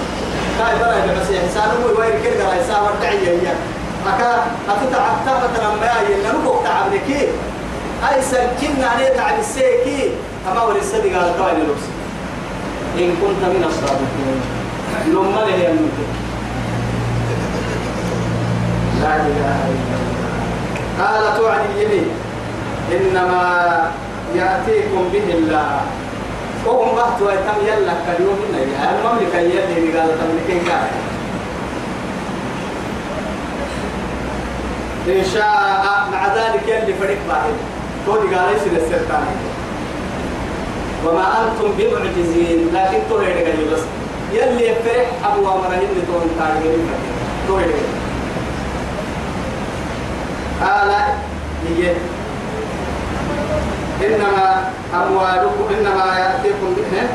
كاي 0.58 0.74
برا 0.80 1.20
بس 1.20 1.30
إحسان 1.32 1.70
مو 1.82 2.02
وين 2.02 2.16
كده 2.24 2.50
راي 2.50 2.64
سامر 2.68 2.92
تعيي 3.02 3.30
هي. 3.30 3.52
أكا 4.08 4.32
أتون 4.70 4.92
تعبتها 4.92 5.48
ترى 5.56 5.76
ما 5.82 5.92
ينطق 6.10 6.64
تعبير 6.64 7.02
كي 7.08 7.28
أي 8.10 8.22
سكنا 8.22 8.88
عليه 8.88 9.10
تعب 9.18 9.40
السيكي؟ 9.40 10.12
أما 10.52 10.64
ولي 10.64 10.80
الصدق 10.80 11.14
على 11.18 11.34
كوين 11.38 11.60
لبس 11.60 11.86
إن 12.98 13.10
كنت 13.22 13.42
من 13.54 13.64
الصادقين 13.68 14.42
لما 15.08 15.40
له 15.40 15.56
يمكن 15.56 16.10
لا 19.02 19.16
إله 19.16 19.56
إلا 19.72 19.96
الله. 20.02 20.22
قال 21.00 21.38
توعد 21.38 21.62
اليمين. 21.76 22.10
إنما 22.92 23.92
يأتيكم 24.36 25.10
به 25.14 25.34
الله. 25.34 25.82
وهم 26.66 26.96
بحث 26.96 27.22
ويتم 27.22 27.58
يلا 27.68 27.94
كاليوم 28.08 28.38
النبي 28.50 28.74
المملكة 28.92 29.40
يلي 29.40 30.00
قال 30.00 30.10
تملكين 30.20 30.64
كان 30.68 30.88
إن 35.08 35.24
شاء 35.34 36.08
مع 36.12 36.28
ذلك 36.36 36.68
يلي 36.68 36.94
فريق 36.94 37.18
واحد. 37.30 37.54
تودي 38.06 38.36
قال 38.36 38.56
يصير 38.56 38.72
السرطان 38.72 39.26
وما 41.06 41.26
أنتم 41.42 41.72
بمعجزين. 41.78 42.60
لكن 42.74 43.00
توري 43.10 43.26
لك 43.26 43.56
بس. 43.74 43.84
يلي 44.34 44.68
يفرح 44.68 45.08
أبو 45.26 45.42
أمرهن 45.42 46.04
تون 46.08 46.26
تارجين 46.40 46.88
توري 47.48 47.66
لك 47.66 47.76
قال 50.62 50.92
هي. 51.68 51.94
إنما 54.02 54.70
أموالكم 54.94 55.66
إنما 55.80 56.20
يأتيكم 56.20 56.74
به 56.78 57.08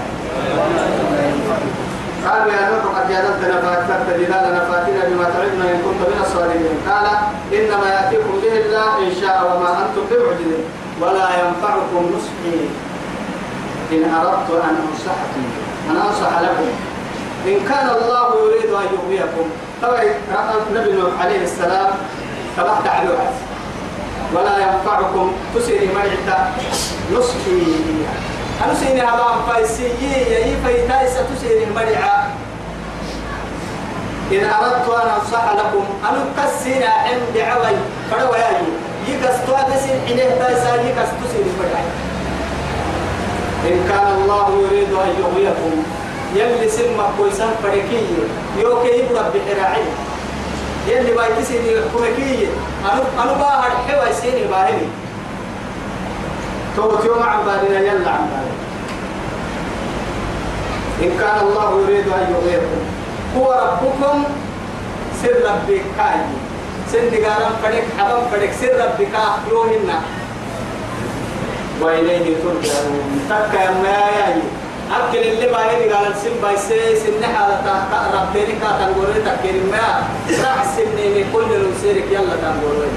قالوا 2.24 2.52
يا 2.52 2.70
نوح 2.70 2.84
قد 2.96 3.08
جادلتنا 3.10 3.56
فأكثرت 3.60 4.08
جدالنا 4.20 4.60
فأتنا 4.68 5.02
بما 5.08 5.24
تعدنا 5.24 5.64
إن 5.72 5.78
كنت 5.84 6.00
من 6.10 6.20
الصالحين. 6.26 6.76
قال 6.88 7.06
إنما 7.58 7.86
يأتيكم 7.96 8.34
به 8.42 8.54
الله 8.60 8.90
إن 9.06 9.12
شاء 9.20 9.36
وما 9.46 9.70
أنتم 9.82 10.02
بمعجزين. 10.10 10.64
ولا 11.00 11.28
ينفعكم 11.40 12.02
نصحي 12.14 12.58
إن 13.92 14.02
أردت 14.14 14.50
أن 14.50 14.76
أنصحكم. 14.88 15.44
أن 15.90 15.96
أنصح 15.96 16.32
لكم. 16.40 16.68
إن 17.46 17.56
كان 17.68 17.88
الله 17.88 18.26
يريد 18.44 18.70
أن 18.80 18.86
يغويكم. 18.94 19.46
طبعا 19.82 20.02
النبي 20.70 20.92
نوح 20.92 21.12
عليه 21.20 21.42
السلام 21.44 21.90
تبعت 22.56 22.86
على 22.86 23.08
ولا 24.34 24.54
ينفعكم 24.58 25.32
تسيري 25.54 25.88
مرعتا 25.94 26.52
نصحي. 27.12 27.62
أنا 28.64 28.74
سيني 28.74 29.02
هبام 29.02 29.42
فايسيي 29.48 29.90
يي 30.00 30.56
فايتاي 30.64 31.08
ستسيري 31.10 31.66
مرعا 31.76 32.30
إن 34.32 34.44
أردت 34.44 34.88
أن 34.88 35.08
أنصح 35.20 35.44
لكم 35.52 35.84
أنا 36.08 36.24
كسينا 36.36 36.86
عند 36.86 37.36
عوي 37.38 37.76
فلو 38.10 38.34
ياجي 38.34 38.72
يكستوا 39.08 39.62
تسين 39.62 40.00
حينه 40.06 40.36
تايسا 40.38 40.74
يكستسيري 40.74 41.50
مرعا 41.60 41.84
إن 43.66 43.88
كان 43.88 44.06
الله 44.22 44.46
يريد 44.62 44.92
أن 44.92 45.10
يغويكم 45.20 45.82
يلي 46.34 46.68
سمى 46.68 47.06
كويسان 47.18 47.50
فريكي 47.62 48.06
يوكي 48.58 48.88
يبرد 48.88 49.32
بحراعي. 49.34 49.82
يلي 50.88 51.12
بايتي 51.12 51.44
سيني 51.44 51.70
كومكي 51.92 52.48
أنا 52.84 53.02
أنا 53.22 53.32
باهر 53.32 53.70
حوا 53.88 54.12
سيني 54.12 54.44
باهري. 54.50 54.88
توت 56.76 57.04
يوم 57.04 57.24
بالنا 57.46 57.80
يلا 57.80 58.10
عن 58.10 58.28
إن 61.02 61.10
كان 61.20 61.38
الله 61.46 61.80
يريد 61.80 62.06
أن 62.08 62.34
يغويكم 62.34 62.82
هو 63.36 63.46
ربكم 63.52 64.24
سر 65.22 65.36
ربك 65.44 65.82
كاي. 65.96 66.20
سن 66.92 67.10
دقارم 67.10 67.52
فريك 67.62 67.84
حبم 67.98 68.22
فريك 68.32 68.52
سر 68.60 68.74
ربك 68.84 69.14
يوهنا 69.50 69.98
وإليه 71.80 72.36
ترجعون. 72.42 73.26
تكا 73.30 73.58
يا 73.58 74.00
ياي 74.18 74.40
أكل 74.96 75.18
اللي 75.18 75.46
باهي 75.46 75.92
قال 75.92 76.06
السن 76.12 76.34
بايسي 76.42 76.96
سن 76.96 77.24
حالة 77.34 77.66
ربيني 78.14 78.54
كاتن 78.62 78.94
قولي 78.94 79.20
تكير 79.26 79.56
ما. 79.72 79.86
راح 80.44 80.64
سنيني 80.76 81.24
كل 81.32 81.48
نسيرك 81.70 82.06
يلا 82.10 82.36
تنقولي 82.42 82.90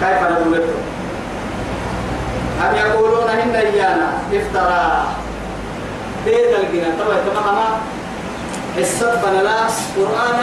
كيف 0.00 0.22
نقول 0.22 0.52
لكم؟ 0.52 0.78
أم 2.62 2.74
يقولون 2.76 3.28
إن 3.28 3.54
إيانا 3.54 4.08
افترى. 4.32 5.04
بيت 6.24 6.58
الجنة 6.58 6.94
طبعا 7.00 7.16
تماما 7.30 7.64
السبب 8.78 9.22
لا 9.44 9.58
قرآن 9.96 10.40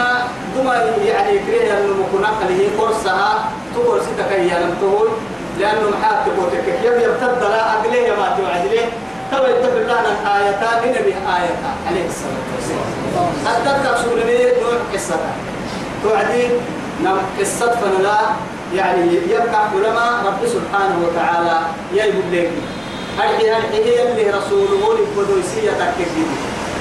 دم 0.56 0.68
يعني 1.04 1.38
كريه 1.38 1.72
أنه 1.78 1.94
مكنا 2.12 2.28
اللي 2.48 2.64
هي 2.64 2.68
قرصها 2.78 3.44
تقول 3.74 4.00
ستة 4.00 4.34
أيام 4.34 4.70
تقول 4.80 5.08
لأنه 5.58 5.90
محاك 5.90 6.26
تقولك 6.26 6.80
يوم 6.84 7.00
يرتد 7.00 7.42
لا 7.42 7.72
أقليه 7.74 8.10
ما 8.10 8.36
توعدليه 8.36 8.86
طبعا 9.32 9.48
يتفق 9.48 9.76
لنا 9.76 10.36
آيتان 10.36 10.88
نبي 10.90 11.14
آيتان 11.14 11.74
عليه 11.88 12.06
الصلاة 12.08 12.46
والسلام. 12.56 13.82
تقصوا 13.84 14.16
لي 14.18 14.44
نوع 14.62 14.72
قصة. 14.94 15.16
توعدي 16.02 16.48
نم 17.04 17.16
قصة 17.40 17.76
فنلا 17.76 18.18
يعني 18.74 19.14
يبقى 19.30 19.68
علماء 19.74 20.12
رب 20.26 20.46
سبحانه 20.46 20.96
وتعالى 21.04 21.60
يجب 21.92 22.34
لك 22.34 22.50
هذه 23.18 23.56
هذه 23.56 23.74
هي 23.74 24.12
اللي 24.12 24.30
رسوله 24.30 24.82
للقدوسية 24.98 25.70
تكذب 25.70 26.30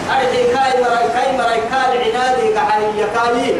هذه 0.10 0.41
كاي 0.54 0.84
مراي 0.84 1.08
كاي 1.15 1.38
مرأي 1.38 1.62
كاي 1.71 2.13
عنادي 2.13 2.54
كحي 2.54 2.84
يكاي. 2.97 3.56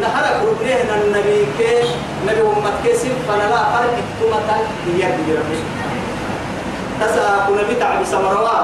نحرك 0.00 0.36
ربنا 0.48 0.94
النبي 1.04 1.46
كيش 1.58 1.88
نبي 2.26 2.40
أمة 2.40 2.72
كيسم 2.84 3.12
فلا 3.28 3.48
فرق 3.48 3.96
تمتا 4.20 4.56
يجب 4.86 5.26
رب 5.38 5.50
سبحانه. 5.60 6.02
تسا 7.00 7.44
كنا 7.48 7.62
بتعب 7.70 8.04
سمروا. 8.04 8.58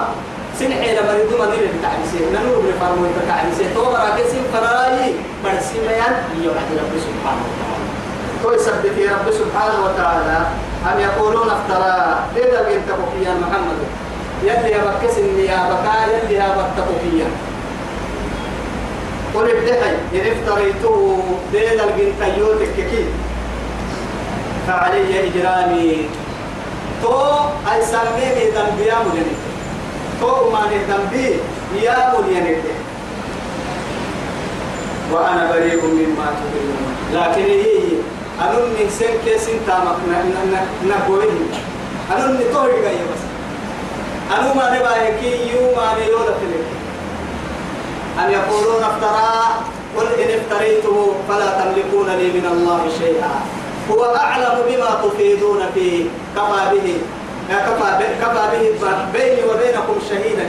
سنحي 0.59 0.97
لما 0.97 1.13
يدوم 1.19 1.43
نير 1.51 1.65
بتعب 1.79 2.01
سيه 2.13 2.27
ننور 2.35 2.63
بفرمو 2.67 3.07
بتعب 3.17 3.47
سيه 3.59 3.75
تو 3.75 3.85
مرا 3.85 4.17
كيسم 4.17 4.43
فلا 4.53 4.89
برسي 5.45 5.79
ميان 5.89 6.15
يوعد 6.45 6.69
رب 6.81 6.95
سبحانه 7.07 7.45
وتعالى. 7.49 7.82
تو 8.43 8.53
يسبح 8.53 8.93
في 8.97 9.09
رب 9.09 9.31
سبحانه 9.31 9.85
وتعالى 9.85 10.47
أم 10.93 11.01
يقولون 11.01 11.51
افترى 11.51 12.19
لذا 12.37 12.63
بنت 12.63 12.89
بقيا 12.89 13.35
محمد؟ 13.35 13.79
يلي 14.43 14.71
يا 14.71 14.79
بكس 14.79 15.19
يا 15.19 15.61
بكا 15.71 16.13
يلي 16.13 16.35
يا 16.35 16.49
بكتبقيا 16.49 17.27
قل 19.35 19.51
ابدحي 19.51 19.91
إن 20.15 20.33
افتريته 20.33 21.19
لذا 21.53 21.85
البنت 21.85 22.39
يوتك 22.39 22.75
كي. 22.77 23.05
فعلي 24.67 25.29
إجرامي. 25.29 26.09
تو 27.03 27.23
أي 27.73 27.83
سميني 27.83 28.51
ذنبي 28.55 28.85
يا 28.87 28.99
ملني 28.99 29.37
تو 30.21 30.51
ما 30.51 30.61
ذنبي 30.89 31.37
يا 31.83 32.13
ملني 32.19 32.57
وأنا 35.13 35.53
بريء 35.53 35.85
مما 35.85 36.27
تقولون 36.39 36.83
لكن 37.13 37.43
هي. 37.43 38.12
أنون 38.41 38.69
من 38.71 38.91
سن 38.99 39.15
كيسين 39.25 39.61
تامك 39.67 39.97
نقوله 40.87 41.31
أنون 42.17 42.37
نتوه 42.41 42.67
جاي 42.83 42.95
بس 42.95 43.23
أنو 44.39 44.55
ما 44.55 44.71
نبغى 44.71 45.21
كي 45.21 45.53
يوم 45.53 45.77
ما 45.77 45.95
نيولا 45.99 46.35
فيك 46.41 46.67
أن 48.19 48.31
يقولون 48.31 48.83
افترى 48.85 49.33
قل 49.97 50.07
إن 50.07 50.41
افتريته 50.41 51.15
فلا 51.29 51.47
تملكون 51.47 52.07
لي 52.07 52.29
من 52.33 52.47
الله 52.53 52.81
شيئا 52.99 53.35
هو 53.91 54.05
أعلم 54.17 54.55
بما 54.69 55.01
تفيدون 55.05 55.61
فيه 55.75 56.05
كفى 56.37 56.61
به 56.73 56.99
كفى 57.49 58.05
كفى 58.21 58.45
به 58.53 58.97
بيني 59.13 59.43
وبينكم 59.45 59.97
شهيدا 60.11 60.47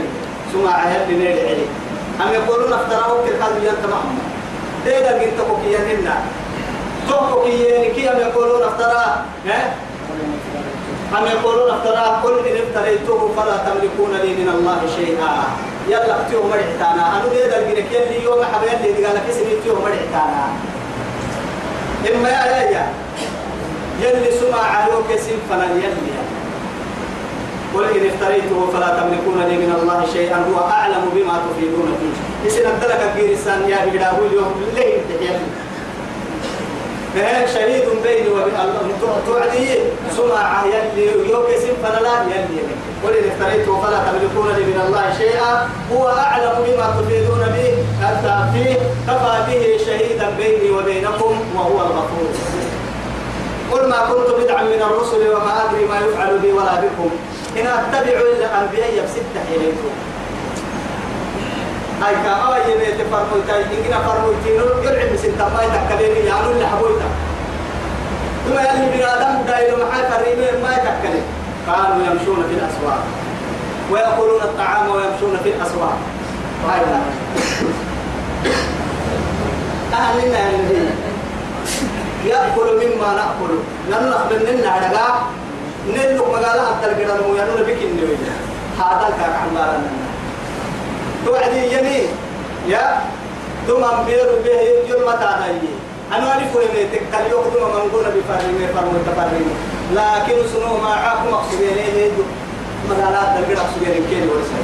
ثم 0.53 0.67
عهد 0.67 1.09
نيل 1.09 1.39
علي 1.39 1.65
أم 2.21 2.33
يقولون 2.33 2.73
افتراه 2.73 3.17
كالقلب 3.25 3.63
ينتمعهم 3.63 4.19
ديدا 4.85 5.21
قلت 5.21 5.39
بكياننا 5.49 6.15
توقف 7.09 7.47
يعني 7.47 7.87
كي 7.89 8.09
أم 8.11 8.19
يقولون 8.19 8.63
افترى 8.63 9.05
أم 11.17 11.25
يقولون 11.25 11.69
افترى 11.71 12.21
قل 12.23 12.47
إن 12.47 12.55
افتريته 12.67 13.31
فلا 13.37 13.57
تملكون 13.57 14.11
لي 14.23 14.33
من 14.33 14.49
الله 14.49 14.79
شيئا 14.95 15.43
يلا 15.89 16.21
اكتيو 16.21 16.43
مرحتانا 16.43 17.03
أنا 17.17 17.27
دي 17.29 17.35
دلقينك 17.43 17.91
يلي 17.91 18.23
يوم 18.23 18.43
حبيل 18.53 18.95
لي 18.97 19.05
قال 19.05 19.17
كسي 19.27 19.41
اكتيو 19.57 19.75
مرحتانا 19.75 20.43
إما 22.15 22.29
يا 22.29 22.71
يا 22.71 22.87
يلي 24.01 24.31
سمع 24.31 24.61
علوك 24.77 25.09
سن 25.19 25.37
فلا 25.49 25.65
يلي 25.65 26.13
قل 27.73 27.83
إن 27.83 28.05
افتريته 28.09 28.69
فلا 28.73 28.89
تملكون 28.99 29.37
لي 29.49 29.57
من 29.57 29.75
الله 29.81 30.05
شيئا 30.13 30.37
هو 30.37 30.59
أعلم 30.69 31.09
بما 31.15 31.41
تفيدون 31.45 31.89
فيه 31.99 32.15
إذن 32.49 32.65
أدلك 32.71 33.01
الجيرسان 33.15 33.69
يا 33.69 33.77
بقراه 33.85 34.17
اليوم 34.31 34.53
ليه 34.75 34.97
تحيالي 35.09 35.45
شهيد 37.53 37.85
بيني 38.03 38.29
وبين 38.29 38.57
توعدي 39.25 39.67
سمع 40.17 40.63
يلي 40.65 41.29
يوكسم 41.29 41.73
فلا 41.83 42.15
يلي 42.33 42.61
قل 43.03 43.13
إن 43.13 43.31
افتريته 43.31 43.81
فلا 43.81 43.99
تملكون 44.07 44.47
لي 44.55 44.63
من 44.65 44.81
الله 44.87 45.13
شيئا. 45.17 45.69
هو 45.93 46.07
أعلم 46.07 46.55
بما 46.65 46.95
تفيدون 46.97 47.43
به. 47.55 47.69
أتى 48.09 48.35
فيه. 48.53 48.77
كفى 49.07 49.35
به 49.47 49.63
شهيدا 49.85 50.29
بيني 50.37 50.69
وبينكم 50.71 51.33
وهو 51.55 51.77
الغفور. 51.81 52.29
قل 53.71 53.89
ما 53.89 53.99
كنت 54.09 54.29
بدعا 54.39 54.63
من 54.63 54.81
الرسل 54.81 55.21
وما 55.33 55.53
أدري 55.63 55.85
ما 55.85 55.97
يفعل 55.99 56.37
بي 56.39 56.51
ولا 56.51 56.75
بكم. 56.75 57.09
إن 57.57 57.67
أتبع 57.67 58.17
إلا 58.21 58.61
أنبياء 58.61 58.91
بستة 59.05 59.55
إليكم 59.55 59.91
هاي 62.03 62.15
كا 62.23 62.55
أي 62.55 62.77
بيت 62.77 63.07
فرمويتا 63.11 63.55
إننا 63.57 63.99
فرمويتينو 64.07 64.65
يلعب 64.83 65.13
بسنتا 65.13 65.45
ما 65.53 65.63
يتكلمي 65.63 66.19
يعني 66.29 66.47
اللي 66.51 66.67
حبويتا 66.67 67.09
ثم 68.45 68.53
يلي 68.53 68.91
بني 68.91 69.05
آدم 69.05 69.45
دايلو 69.47 69.77
محاي 69.85 70.03
فريمين 70.11 70.63
ما 70.63 70.71
يتكلم 70.77 71.23
كانوا 71.65 72.05
يمشون 72.07 72.45
في 72.49 72.53
الأسواق. 72.53 73.03
ويأكلون 73.91 74.41
الطعام 74.41 74.87
ويمشون 74.89 75.39
في 75.43 75.49
الأسواق. 75.49 75.97
هاي 76.67 76.81
أهلنا 79.93 80.49
اللي 80.49 80.89
يأكل 82.25 82.67
مما 82.75 83.13
نأكل 83.13 83.53
نحن 83.91 84.09
نخبر 84.09 84.35
لنا 84.35 84.69
عدقاء 84.69 85.23
نلقى 85.89 86.15
مقالة 86.15 86.65
حتى 86.65 86.91
القرآن 86.91 87.31
ويانون 87.31 87.63
بك 87.67 87.77
النوي 87.81 88.15
هذا 88.79 89.07
الكاك 89.07 89.35
عن 89.35 89.55
بارنا 89.55 89.89
توعدي 91.25 91.61
يمي 91.77 92.01
يا 92.67 93.01
دوم 93.67 93.83
أمير 93.83 94.27
به 94.45 94.61
يوم 94.89 95.11
تاني 95.11 95.69
أنا 96.15 96.37
ألف 96.37 96.55
ومن 96.55 96.89
تكتل 96.93 97.25
يقدم 97.31 97.63
من 97.75 97.91
قول 97.93 98.05
بفرم 98.15 98.57
فرم 98.75 98.93
تفرم 99.07 99.45
لكن 99.95 100.37
سنو 100.53 100.77
ما 100.77 100.93
عاكم 100.93 101.33
أقصد 101.33 101.61
إليه 101.61 102.11
مدالات 102.89 103.37
دلقنا 103.37 103.61
أقصد 103.61 103.81
إليه 103.81 104.07
كيلي 104.09 104.27
ورسائل 104.27 104.63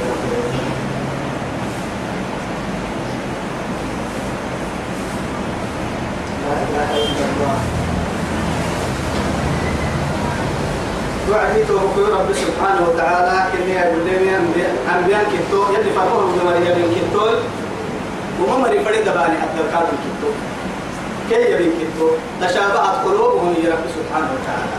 لا 6.46 6.52
إله 6.62 6.90
إلا 6.96 7.24
الله. 7.30 7.79
وعدي 11.30 11.64
توقف 11.64 11.98
رب 11.98 12.28
سبحانه 12.32 12.88
وتعالى 12.88 13.36
كني 13.52 13.74
أقول 13.82 14.00
لهم 14.06 14.52
أنبياء 14.96 15.24
كتو 15.32 15.62
يلي 15.74 15.90
فرموه 15.96 16.22
بمريم 16.34 16.94
كتو 16.96 17.26
وما 18.40 18.56
مري 18.58 18.84
فريد 18.84 19.04
باني 19.04 19.36
حتى 19.42 19.60
الكاتب 19.64 19.96
كتو 20.04 20.30
كي 21.30 21.52
يبين 21.52 21.72
كتو 21.80 22.08
تشابهت 22.40 22.94
قلوبهم 23.04 23.54
يا 23.64 23.70
رب 23.70 23.84
سبحانه 23.96 24.28
وتعالى. 24.36 24.76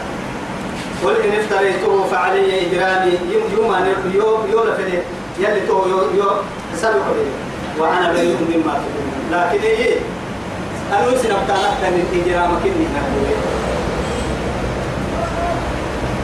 قل 1.06 1.16
إن 1.26 1.40
افتريته 1.40 2.04
فعلي 2.12 2.68
إجرامي 2.68 3.14
يوم 3.34 3.44
يوم 3.58 3.74
يوم 4.16 4.40
يوم 4.52 4.66
فدي 4.78 4.98
يلي 5.40 5.62
تو 5.68 5.88
يوم 5.90 6.10
يوم 6.18 6.38
سبق 6.76 6.92
فدي 6.92 7.30
وأنا 7.80 8.14
بريء 8.14 8.38
مما 8.50 8.74
تقولون 8.82 9.24
لكن 9.32 9.62
إيه؟ 9.64 9.96
أنا 10.94 11.08
وسنا 11.08 11.36
بتاعنا 11.44 11.90
من 11.96 12.04
إجرامك 12.26 12.62
إني 12.66 12.86
نقول 12.96 13.38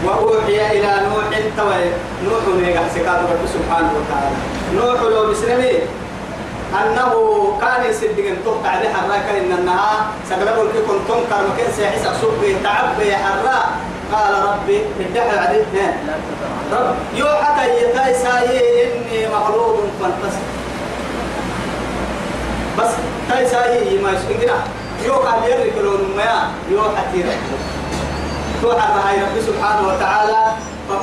وأوحي 0.08 0.80
إلى 0.80 1.02
نوح 1.10 1.40
توي 1.58 1.84
نوح 2.26 2.44
نيجا 2.62 2.84
سكاد 2.96 3.20
رب 3.32 3.44
سبحانه 3.54 3.92
وتعالى. 3.98 4.36
نوح 4.76 5.02
لو 5.02 5.32
بسلمي 5.32 5.74
أنه 6.74 7.12
كان 7.62 7.90
يصدق 7.90 8.26
أن 8.28 8.38
تقطع 8.46 8.70
عليه 8.70 8.90
حراك 8.90 9.26
إن 9.38 9.52
النهار 9.52 10.06
سقلبه 10.30 10.64
لكي 10.64 10.80
كنتم 10.88 11.20
كرمكين 11.30 11.72
سيحس 11.76 12.06
أصب 12.06 12.64
تعب 12.64 12.96
حراء 13.12 13.70
قال 14.14 14.34
ربي 14.44 14.82
ادعي 15.00 15.40
عليه 15.40 15.64
رب 16.72 16.96
يو 17.16 17.28
حتى 17.28 17.70
يتاي 17.70 18.14
إني 18.84 19.28
مغلوب 19.28 19.80
فانتصر 20.02 20.44
بس 22.80 22.92
تاي 23.30 24.00
ما 24.00 24.12
يسكنا 24.12 24.56
يو 25.06 25.14
قال 25.14 25.44
يرك 25.52 25.74
لون 25.84 26.14
ما 26.18 26.52
يو 26.72 26.82
حتى 26.84 27.24
توحى 28.62 28.88
هاي 29.06 29.16
رب 29.22 29.38
سبحانه 29.48 29.88
وتعالى 29.88 30.42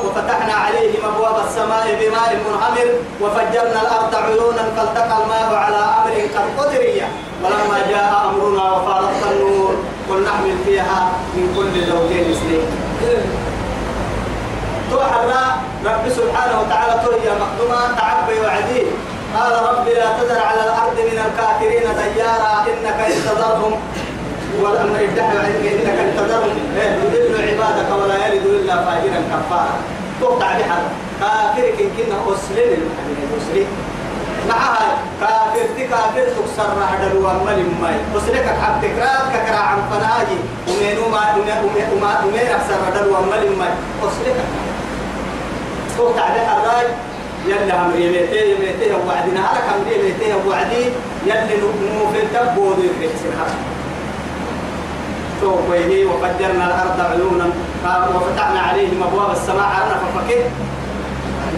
وفتحنا 0.05 0.53
عليهم 0.55 1.01
أبواب 1.14 1.37
السماء 1.47 1.87
بماء 2.01 2.31
منهمر 2.47 2.88
وفجرنا 3.23 3.83
الأرض 3.83 4.14
عيونا 4.14 4.62
فالتقى 4.77 5.23
الماء 5.23 5.55
على 5.55 5.77
أمر 5.77 6.14
قد 6.35 6.47
قدريه 6.64 7.09
ولما 7.43 7.79
جاء 7.90 8.31
أمرنا 8.31 8.73
وفارت 8.73 9.23
النور 9.33 9.75
قل 10.11 10.23
نحمل 10.25 10.57
فيها 10.67 11.09
من 11.35 11.55
كل 11.57 11.87
زوجين 11.87 12.31
اثنين 12.31 12.64
توحى 14.90 15.25
رب 15.85 16.09
سبحانه 16.09 16.61
وتعالى 16.61 17.01
توهي 17.05 17.31
مخدوما 17.40 17.95
تعبي 17.99 18.40
وعدي 18.40 18.83
قال 19.37 19.53
رب 19.69 19.87
لا 19.88 20.07
تذر 20.19 20.38
على 20.43 20.62
الأرض 20.64 20.97
من 20.99 21.19
الكافرين 21.27 21.87
ديارا 22.14 22.53
إنك 22.67 22.99
إن 23.01 23.19
تذرهم 23.27 23.73
والامر 24.62 25.01
يدعي 25.01 25.75
إنك 25.75 25.99
أن 26.05 26.11
تذرهم 26.17 26.59
يضل 27.05 27.35
عبادك 27.49 28.03
ولا 28.03 28.27
يلد 28.27 28.47
إلا 28.47 28.77
فاجرا 28.85 29.21
كفارا. 29.33 29.77
تقطع 30.21 30.59
بحر. 30.59 30.83
كافر 31.21 31.67
كن 31.79 31.88
كنا 31.97 32.17
أسلم. 32.33 32.71
المحمد 32.79 33.19
أسلم. 33.38 33.67
معها. 34.49 34.97
كافر 35.21 35.67
تي 35.77 35.87
كافر 35.87 36.27
تكسر 36.37 36.71
هذا 36.90 37.12
ومل 37.14 37.61
ماي. 37.83 37.97
أسلك 38.17 38.47
حق 38.62 38.81
تكرار 38.83 39.23
ككرا 39.35 39.57
عن 39.57 39.79
فناجي. 39.90 40.38
ومنو 40.69 41.09
ما 41.09 41.23
وما 41.37 42.25
وما 42.25 42.43
أكثر 42.57 42.79
هذا 42.88 43.07
ومل 43.07 43.57
ماي. 43.59 43.75
أسلك. 44.03 44.37
تقطع 45.99 46.29
بحر 46.29 46.87
يلا 47.47 47.83
هم 47.83 47.93
يميتي 47.97 48.53
يميتي 48.53 48.93
وعدنا 49.07 49.40
هلك 49.40 49.67
هم 49.75 49.85
يميتي 49.93 50.49
وعدي. 50.49 50.85
يلا 51.27 51.45
نمو 51.45 52.12
في 52.12 52.19
التبود 52.23 52.79
في 53.01 53.05
السنة 53.07 53.73
توقيه 55.44 56.07
وفجرنا 56.11 56.64
الأرض 56.70 56.98
عيونا. 57.11 57.48
وفتحنا 58.14 58.61
عليهم 58.68 59.02
أبواب 59.09 59.30
السماء 59.38 59.68
عرنا 59.74 59.96
ففكت 60.02 60.44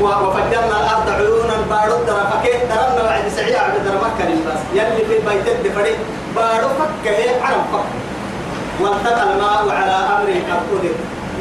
وفجرنا 0.01 0.77
الأرض 0.83 1.09
عيونا. 1.19 1.57
بارو 1.71 1.97
درا 2.07 2.25
فكت 2.33 2.61
درنا 2.71 3.03
وعد 3.07 3.27
سعيا 3.37 3.59
عبد 3.59 3.87
مكة 4.05 4.31
بس 4.47 4.61
يلي 4.79 5.03
في 5.09 5.15
البيت 5.19 5.47
الدفري. 5.55 5.95
بارو 6.37 6.69
فكه 6.81 7.21
عرم 7.45 7.65
فك 7.73 7.89
والتقى 8.81 9.23
الماء 9.23 9.63
على 9.79 9.97
أمر 10.15 10.29
قد 10.49 10.63
قدر. 10.71 10.95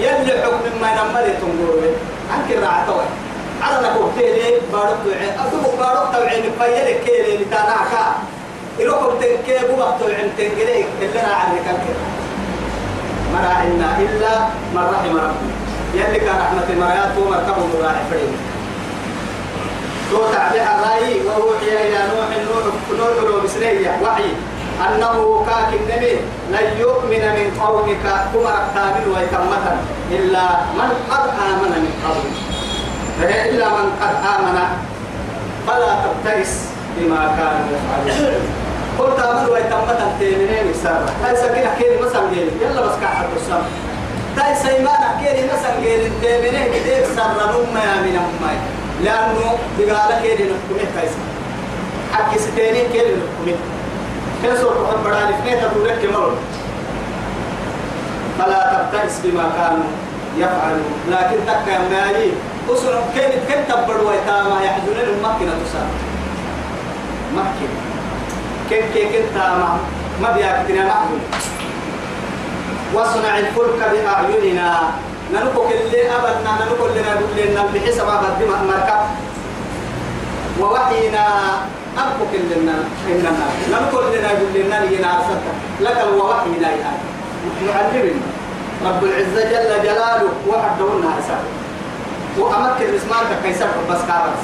يلي 0.06 0.34
حكم 0.44 0.64
ما 0.82 0.90
نمر 0.98 1.26
تنقروا 1.42 1.92
عنك 2.32 2.50
الرعتوي 2.58 3.08
على 3.62 3.88
كوكتيلي 3.96 4.50
بارو 4.74 4.96
توعي. 5.04 5.30
أدوك 5.44 5.74
بارو 5.80 6.04
توعي. 6.14 6.38
مفيلك 6.50 6.98
كيلي 7.06 7.34
لتاناكا 7.38 8.06
إلوكم 8.80 9.14
تنكيبوا 9.22 9.78
وقتوا 9.80 10.16
عن 10.20 10.30
تنقليك 10.38 10.88
اللي 11.02 11.20
أنا 11.20 11.34
عنك 11.34 11.68
ما 13.36 13.48
راعينا 13.48 14.00
إلا 14.00 14.34
من 14.74 14.84
رحم 14.94 15.18
ربي 15.18 15.50
يلي 15.94 16.30
رحمة 16.30 16.64
المرايات 16.70 17.12
هو 17.18 17.30
مركبه 17.30 17.66
مراعي 17.80 18.04
فريد 18.12 18.34
تو 20.12 20.32
تعبير 20.32 20.62
الرأي 20.62 21.20
وأوحي 21.26 21.68
إلى 21.68 22.00
نوح 22.16 22.30
نوح 22.48 22.64
نوح 23.00 23.24
لو 23.24 23.42
بسرية 23.44 24.00
وحي 24.04 24.30
أنه 24.88 25.46
كاك 25.48 25.72
النبي 25.80 26.16
لن 26.52 26.80
يؤمن 26.80 27.24
من 27.38 27.48
قومك 27.62 28.04
كما 28.34 28.52
ركامل 28.60 29.08
ويتمتا 29.14 29.78
إلا 30.12 30.46
من 30.78 30.90
قد 31.12 31.30
آمن 31.50 31.72
من 31.84 31.94
قومك 32.06 32.38
إلا 33.50 33.70
من 33.70 33.88
قد 34.02 34.16
آمن 34.36 34.58
فلا 35.68 35.96
تبتئس 36.06 36.66
بما 36.98 37.36
كانوا 37.38 37.68
يفعلون. 37.76 38.65
قلت 39.00 39.20
أمر 39.20 39.50
ويتمتا 39.52 40.16
تيمنين 40.20 40.74
سارة 40.84 41.12
هاي 41.24 41.36
سكين 41.36 41.64
أحكيني 41.68 41.98
مثلا 41.98 42.22
قيل 42.30 42.50
يلا 42.62 42.82
بس 42.82 42.96
كحد 43.02 43.26
السم 43.36 43.64
تاي 44.36 44.56
سيمان 44.56 45.02
أحكيني 45.10 45.48
مثلا 45.54 45.76
قيل 45.84 46.12
تيمنين 46.22 46.68
كدير 46.74 47.06
سارة 47.16 47.52
نوم 47.52 47.78
يا 47.78 48.02
من 48.02 48.16
أمي 48.26 48.58
لأنه 49.04 49.58
بقالة 49.80 50.22
كيدي 50.22 50.44
نحكمه 50.44 50.90
كايسا 50.96 51.22
حكي 52.14 52.40
ستيني 52.40 52.82
كيدي 52.82 53.16
نحكمه 53.16 53.58
كيسو 54.42 54.70
الحب 54.70 55.04
بدالي 55.06 55.34
فنيتا 55.44 55.68
تولك 55.74 55.98
كمرون. 56.04 56.38
فلا 58.40 58.62
تبتئس 58.74 59.20
بما 59.24 59.46
كانوا 59.58 59.90
يفعلون. 60.38 60.94
لكن 61.12 61.38
تكا 61.48 61.72
يا 61.72 61.80
مالي. 61.92 62.32
أسر 62.70 63.04
كيف 63.16 63.34
كنت 63.48 63.72
تبدو 63.72 64.10
ويتاما 64.10 64.58
يحزنون 64.64 65.20
مكنة 65.24 65.54
تسار. 65.66 65.90
مكنة. 67.34 67.85
كيف 68.70 68.94
كيف 68.94 69.08
كنت 69.12 69.38
ما 69.38 69.78
ما 70.22 70.32
بيأكتنا 70.32 70.86
معهم 70.86 71.20
واصنع 72.94 73.38
الفلك 73.40 73.80
بأعيننا. 73.92 74.92
ننقل 75.34 75.74
اللي 75.74 76.02
أبدنا 76.16 76.52
ننقل 76.52 76.92
لنا 76.98 77.14
لنا 77.38 77.66
بحسب 77.74 78.08
أبد 78.08 78.40
مركب 78.68 79.02
ووحينا 80.60 81.26
أبقك 81.98 82.34
لنا. 82.34 82.76
إننا 83.08 83.32
ننقل 83.72 84.18
لنا 84.18 84.30
لنا 84.56 84.86
لنا 84.86 85.20
لك 85.82 85.98
الوحينا 85.98 86.70
يا 86.72 86.92
معلمنا 87.68 88.26
رب 88.86 89.04
العزة 89.04 89.44
جل 89.52 89.84
جلاله 89.84 90.30
وحدهن 90.48 91.04
حساب 91.18 91.44
وأمكن 92.40 92.86
مسمارك 92.96 93.32
كيسر 93.44 93.68
بس 93.90 94.02
كارك 94.08 94.36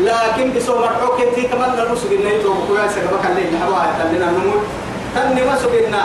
لكن 0.00 0.52
بسو 0.56 0.78
مرحوك 0.78 1.20
انتي 1.20 1.42
تمنى 1.42 1.92
نسوق 1.92 2.12
إنه 2.12 2.30
يدوم 2.30 2.64
كويا 2.68 2.88
سكبك 2.88 3.24
الليل 3.30 3.52
حوايا 3.62 3.92
تلنا 3.98 4.30
نموت. 4.30 4.64
تني 5.14 5.44
ما 5.44 5.56
سوقنا 5.62 6.02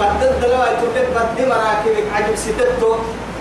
بدل 0.00 0.32
دلوا 0.42 0.66
يتوقف 0.72 1.06
بدي 1.16 1.46
مراكبك 1.46 2.06
عجب 2.14 2.36
ستتو. 2.36 2.92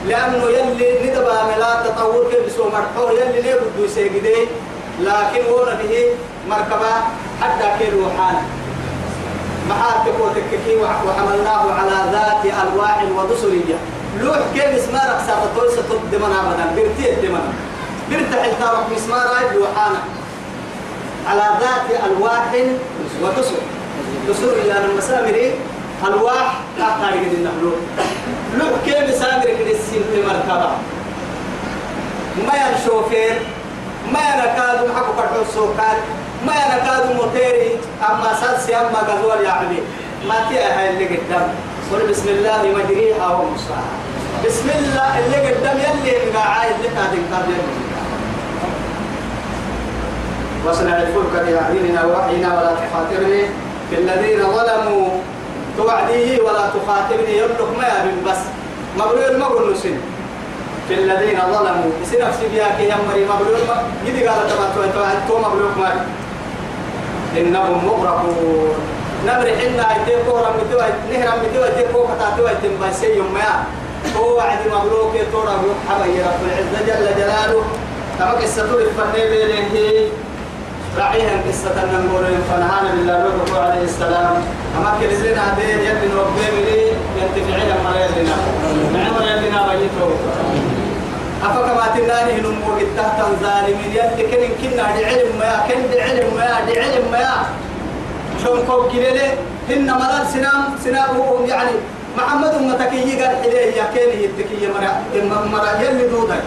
لأنه 0.08 0.44
يلي 0.58 0.88
ندبا 1.04 1.38
ملا 1.50 1.72
تطور 1.84 2.24
كيف 2.32 2.46
بسو 2.48 2.64
مرحوك. 2.70 3.10
يلي 3.20 3.42
ليه 3.42 3.56
بدو 3.56 3.88
سيقدي 3.88 4.48
لكن 5.00 5.44
هو 5.50 5.66
به 5.80 5.94
مركبة 6.50 6.94
حتى 7.42 7.68
كيلو 7.80 8.06
حانا 8.18 8.42
محارتك 9.70 10.16
وتككي 10.20 10.76
وحملناه 11.08 11.72
على 11.72 11.98
ذات 12.14 12.44
ألواح 12.62 13.04
ودسرية. 13.18 13.78
لوح 14.22 14.40
كيف 14.54 14.70
مسمارك 14.76 15.20
سابتوي 15.28 15.70
ستد 15.76 16.02
دمنا 16.12 16.38
أبدا. 16.42 16.66
برتي 16.76 17.28
دمنا. 17.28 17.73
برتح 18.14 18.44
التارك 18.46 18.86
مسمارك 18.96 19.52
لوحانا 19.56 20.00
على 21.28 21.44
ذات 21.60 22.02
ألواح 22.06 22.54
ودسر 23.24 23.56
دسر 24.30 24.58
يعني 24.68 24.86
المسامري 24.86 25.52
ألواح 26.08 26.60
أحتاج 26.82 27.14
قد 27.14 27.34
النحلو 27.34 27.72
لوح. 28.58 28.70
كيف 28.86 29.16
مسامرك 29.16 29.48
قد 29.62 29.68
السن 29.68 30.02
مركبة؟ 30.28 30.70
ما 32.48 32.54
ينشوفير 32.68 33.36
ما 34.14 34.20
ينكاد 34.20 34.90
محكو 34.90 35.14
كرحو 35.18 35.42
السوكان 35.42 35.98
ما 36.46 36.54
ينكاد 36.54 37.16
موتيري 37.16 37.80
أما 38.10 38.30
سلسي 38.42 38.76
أما 38.76 39.00
قدوال 39.00 39.42
يعمل 39.46 39.78
ما 40.28 40.36
تيها 40.50 40.90
اللي 40.90 41.06
قدام. 41.06 41.50
قل 41.92 42.08
بسم 42.10 42.28
الله 42.30 42.62
مجريها 42.78 43.28
ومرساها 43.28 43.94
بسم 44.46 44.70
الله 44.80 45.20
اللي 45.20 45.52
قدام 45.52 45.78
يلي 45.78 46.32
مقاعاي 46.32 46.68
اللي 46.76 46.88
قادم 46.88 47.24
قادم 47.34 47.58
واصنع 50.66 50.98
الفلك 50.98 51.34
بأعيننا 51.46 52.06
ووحينا 52.06 52.48
ولا 52.48 52.72
تخاطرني 52.82 53.42
في 53.90 53.96
الذين 53.98 54.40
ظلموا. 54.40 55.08
توعديه 55.78 56.42
ولا 56.42 56.70
تخاطبني 56.76 57.38
يملك 57.38 57.70
ما 57.78 57.88
يبن 57.88 58.32
بس. 58.32 58.42
مبرور 58.98 59.38
ما 59.38 59.46
قل 59.46 59.74
نسين 59.74 60.02
في 60.88 60.94
الذين 60.94 61.40
ظلموا. 61.54 61.92
يصير 62.04 62.28
نفسي 62.28 62.48
بيها 62.54 62.78
كي 62.78 62.84
يمري 62.84 63.26
مبلوك 63.26 63.70
يدي 64.06 64.28
قال 64.28 64.48
تبع 64.50 65.10
تو 65.28 65.38
مبلوك 65.38 65.78
مال 65.78 65.98
إنهم 67.38 67.86
مغرقون. 67.86 68.74
نمر 69.28 69.48
حنا 69.60 69.86
يتي 69.96 70.24
كورا 70.30 70.50
متوا 70.58 70.88
نهر 71.12 71.30
متوا 71.44 71.66
يتي 71.66 71.94
كوكا 71.94 72.16
تاتوا 72.20 72.50
يتم 72.50 72.74
بسي 72.82 73.16
يوم 73.18 73.34
ما. 73.34 73.64
هو 74.18 74.38
وعد 74.38 74.60
مبروك 74.68 75.14
تورا 75.32 75.54
بروك 75.62 75.80
حبا 75.90 76.06
رب 76.06 76.42
العزة 76.46 76.80
جل 76.88 77.06
جلاله. 77.18 77.64
كما 78.20 78.32
قصة 78.32 78.64
الفني 78.64 79.30
بينه. 79.30 80.10
راعيها 80.98 81.42
قصة 81.48 81.76
نقول 81.94 82.26
فنهانا 82.50 82.92
بالله 82.96 83.18
لوط 83.24 83.58
عليه 83.58 83.84
السلام. 83.84 84.36
أما 84.78 84.92
كنزلنا 85.02 85.42
هذين 85.54 85.80
يبن 85.80 86.12
ربهم 86.18 86.56
لي 86.66 86.82
ينتفعين 87.20 87.70
مريض 87.86 88.12
لنا 88.18 88.38
نعم 88.94 89.14
مريض 89.14 89.40
لنا 89.46 89.68
بيته 89.68 90.10
أفكما 91.44 91.86
تناني 91.96 92.42
نمو 92.42 92.78
تحت 92.98 93.20
ظالمين. 93.42 93.92
يلي 93.94 94.24
كن 94.32 94.44
كنا 94.62 94.86
دي 94.96 95.06
علم 95.06 95.30
ما 95.40 95.66
كن 95.68 95.82
دي 95.92 96.02
علم 96.02 96.28
ما 96.38 96.66
دي 96.68 96.80
علم 96.80 97.06
ما 97.12 97.46
شون 98.44 98.60
كوب 98.68 98.92
كيلي 98.92 99.28
هن 99.70 99.92
مرال 99.92 100.28
سنام 100.34 100.62
سنام 100.84 101.10
يعني 101.48 101.72
محمد 102.18 102.54
أمتك 102.54 102.94
يقال 102.94 103.36
إليه 103.46 103.72
يا 103.78 103.86
كين 103.94 104.10
يتكي 104.24 104.68
مرا 104.74 105.46
مرا 105.54 105.72
يلي 105.82 106.08
دودا 106.08 106.40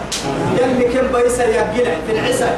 يلي 0.59 0.83
كن 0.83 1.07
بيسا 1.13 1.45
يقلع 1.45 1.95
في 2.07 2.11
العسى. 2.11 2.49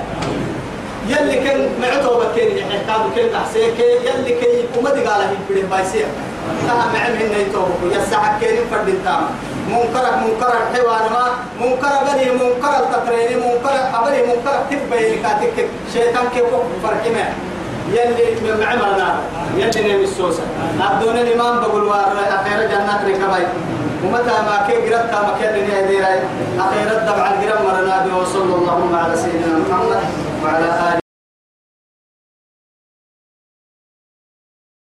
يلي 1.09 1.35
كان 1.43 1.59
معتو 1.81 2.19
بكين 2.19 2.57
يحتاج 2.57 3.01
كل 3.15 3.25
تحسيك 3.33 3.79
يلي 4.07 4.33
كي 4.39 4.53
ومدي 4.77 5.01
قال 5.07 5.21
هي 5.29 5.37
بدي 5.49 5.61
بايسيا 5.61 6.07
تها 6.67 6.85
معم 6.93 7.15
هن 7.21 7.33
يتوبوا 7.41 7.89
يسعى 7.95 8.29
كين 8.39 8.57
فرد 8.71 8.89
تام. 9.05 9.23
منكرك 9.69 10.15
منكرك 10.23 10.63
حوار 10.73 11.03
ما 11.13 11.25
منكر 11.61 11.93
بني 12.07 12.31
منكر 12.31 12.73
التقريني 12.83 13.35
منكر 13.35 13.75
أبني 13.97 14.21
منكر 14.29 14.55
تبين 14.69 15.23
كاتك 15.23 15.57
شيطان 15.93 16.25
كيف 16.33 16.45
فرق 16.83 17.03
ما 17.15 17.25
يلي 17.93 18.25
معمرنا 18.61 19.09
يلي 19.57 19.93
نبي 19.93 20.03
السوسة. 20.03 20.43
أبدون 20.81 21.17
الإمام 21.17 21.59
بقول 21.59 21.83
وار 21.83 22.13
أخيرا 22.37 22.63
جنات 22.71 23.01
ركباي. 23.07 23.45
ومتى 24.03 24.35
ما 24.47 24.55
كي 24.67 24.75
قرأت 24.75 25.13
ما 25.13 25.33
كان 25.41 25.53
لي 25.53 25.79
أديراي 25.79 26.19
أخيرا 26.59 26.95
دبع 27.07 27.25
القرم 27.33 27.65
مرنا 27.65 28.05
به 28.05 28.17
وصلى 28.17 28.55
الله 28.55 28.97
على 29.03 29.15
سيدنا 29.15 29.57
محمد. 29.69 30.28
وعلى 30.43 30.65
آله 30.65 31.08